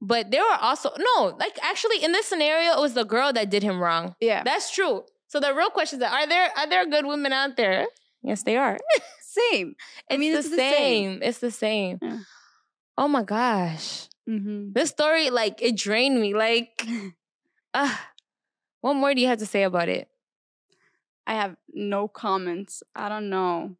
But 0.00 0.30
there 0.30 0.42
were 0.42 0.56
also 0.60 0.90
no, 0.96 1.36
like 1.38 1.58
actually 1.62 2.02
in 2.02 2.12
this 2.12 2.26
scenario, 2.26 2.72
it 2.72 2.80
was 2.80 2.94
the 2.94 3.04
girl 3.04 3.32
that 3.34 3.50
did 3.50 3.62
him 3.62 3.78
wrong. 3.80 4.14
Yeah. 4.20 4.42
That's 4.44 4.70
true. 4.70 5.04
So 5.26 5.40
the 5.40 5.54
real 5.54 5.68
question 5.70 6.00
is: 6.00 6.08
Are 6.08 6.26
there 6.26 6.50
are 6.56 6.66
there 6.68 6.86
good 6.86 7.04
women 7.06 7.32
out 7.32 7.56
there? 7.56 7.86
Yes, 8.22 8.42
they 8.44 8.56
are. 8.56 8.78
Same. 9.20 9.74
It's 10.08 10.18
mean, 10.18 10.32
the, 10.32 10.38
it's 10.38 10.50
the 10.50 10.56
same. 10.56 10.72
same. 11.12 11.22
It's 11.22 11.38
the 11.38 11.50
same. 11.50 11.98
Yeah. 12.00 12.18
Oh 12.96 13.08
my 13.08 13.22
gosh. 13.22 14.08
Mm-hmm. 14.28 14.72
This 14.72 14.90
story, 14.90 15.30
like, 15.30 15.60
it 15.62 15.76
drained 15.76 16.20
me. 16.20 16.34
Like, 16.34 16.86
uh, 17.74 17.96
what 18.80 18.94
more 18.94 19.14
do 19.14 19.20
you 19.20 19.28
have 19.28 19.38
to 19.38 19.46
say 19.46 19.62
about 19.62 19.88
it? 19.88 20.08
I 21.26 21.34
have 21.34 21.56
no 21.72 22.08
comments. 22.08 22.82
I 22.94 23.08
don't 23.08 23.30
know. 23.30 23.76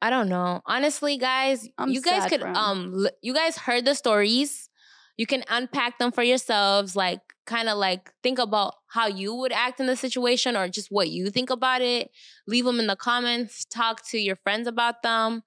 I 0.00 0.10
don't 0.10 0.28
know. 0.28 0.62
Honestly, 0.66 1.16
guys, 1.16 1.68
I'm 1.78 1.90
you 1.90 2.00
guys 2.00 2.26
could 2.26 2.42
um 2.42 3.06
you 3.22 3.34
guys 3.34 3.56
heard 3.56 3.84
the 3.84 3.94
stories. 3.94 4.68
You 5.16 5.26
can 5.26 5.42
unpack 5.48 5.98
them 5.98 6.12
for 6.12 6.22
yourselves, 6.22 6.94
like 6.94 7.20
kind 7.46 7.68
of 7.68 7.78
like 7.78 8.12
think 8.22 8.38
about 8.38 8.74
how 8.88 9.06
you 9.06 9.34
would 9.34 9.52
act 9.52 9.80
in 9.80 9.86
the 9.86 9.96
situation 9.96 10.56
or 10.56 10.68
just 10.68 10.90
what 10.90 11.08
you 11.08 11.30
think 11.30 11.48
about 11.50 11.80
it. 11.80 12.10
Leave 12.46 12.64
them 12.64 12.78
in 12.78 12.86
the 12.86 12.96
comments, 12.96 13.64
talk 13.64 14.06
to 14.08 14.18
your 14.18 14.36
friends 14.36 14.68
about 14.68 15.02
them. 15.02 15.42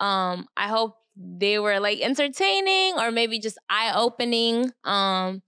Um 0.00 0.48
I 0.56 0.68
hope 0.68 0.96
they 1.16 1.58
were 1.58 1.80
like 1.80 2.00
entertaining 2.00 2.94
or 2.98 3.10
maybe 3.10 3.38
just 3.38 3.58
eye-opening. 3.68 4.72
Um 4.84 5.42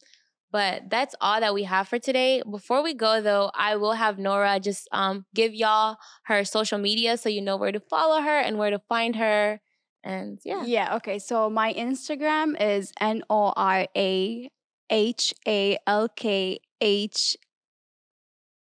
but 0.51 0.89
that's 0.89 1.15
all 1.21 1.41
that 1.41 1.53
we 1.53 1.65
have 1.65 1.89
for 1.89 1.99
today. 1.99 2.43
Before 2.51 2.83
we 2.83 2.95
go 2.95 3.21
though, 3.21 3.51
I 3.55 3.77
will 3.77 3.93
have 3.93 4.19
Nora 4.19 4.59
just 4.61 4.89
um 4.93 5.27
give 5.35 5.55
y'all 5.55 5.97
her 6.25 6.45
social 6.45 6.79
media 6.79 7.17
so 7.17 7.29
you 7.29 7.43
know 7.43 7.57
where 7.57 7.73
to 7.73 7.81
follow 7.81 8.21
her 8.23 8.39
and 8.39 8.59
where 8.59 8.71
to 8.71 8.79
find 8.89 9.17
her. 9.17 9.61
And 10.03 10.39
yeah. 10.45 10.65
Yeah. 10.65 10.97
Okay. 10.97 11.19
So 11.19 11.51
my 11.51 11.75
Instagram 11.75 12.61
is 12.61 12.93
N 13.01 13.23
O 13.29 13.53
R 13.57 13.87
A 13.97 14.51
H 14.91 15.35
A 15.47 15.79
L 15.87 16.09
K 16.09 16.61
H 16.81 17.37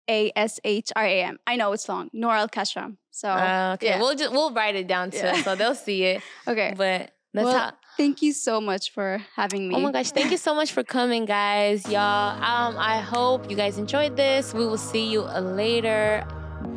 A 0.10 0.32
S 0.36 0.60
H 0.64 0.92
R 0.96 1.06
A 1.06 1.22
M. 1.24 1.40
I 1.48 1.56
know 1.56 1.72
it's 1.72 1.90
long. 1.90 2.10
Norah 2.14 2.42
Al 2.42 2.50
Khashram. 2.50 2.98
So 3.12 3.30
Uh, 3.30 3.74
okay, 3.76 3.88
yeah. 3.88 4.00
we'll 4.00 4.16
just 4.16 4.32
we'll 4.32 4.52
write 4.54 4.76
it 4.76 4.88
down 4.88 5.12
too, 5.12 5.18
Yeah. 5.18 5.44
so 5.44 5.56
they'll 5.56 5.76
see 5.76 6.04
it. 6.04 6.22
okay. 6.48 6.74
But 6.76 7.12
that's 7.34 7.46
Well, 7.46 7.58
how. 7.58 7.72
Thank 7.98 8.22
you 8.22 8.32
so 8.32 8.62
much 8.62 8.92
for 8.92 9.20
having 9.36 9.68
me. 9.68 9.76
Oh 9.76 9.80
my 9.82 9.92
gosh! 9.92 10.12
Thank 10.12 10.32
you 10.32 10.38
so 10.38 10.56
much 10.56 10.72
for 10.72 10.82
coming, 10.82 11.26
guys, 11.26 11.86
y'all. 11.88 12.42
Um, 12.42 12.78
I 12.80 13.00
hope 13.00 13.50
you 13.52 13.56
guys 13.58 13.78
enjoyed 13.78 14.16
this. 14.16 14.54
We 14.54 14.66
will 14.66 14.78
see 14.80 15.12
you 15.12 15.22
later. 15.24 16.26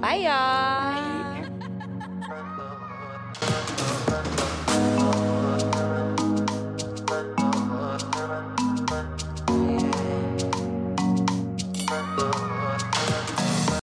Bye, 0.03 0.17
y'all. 0.27 1.14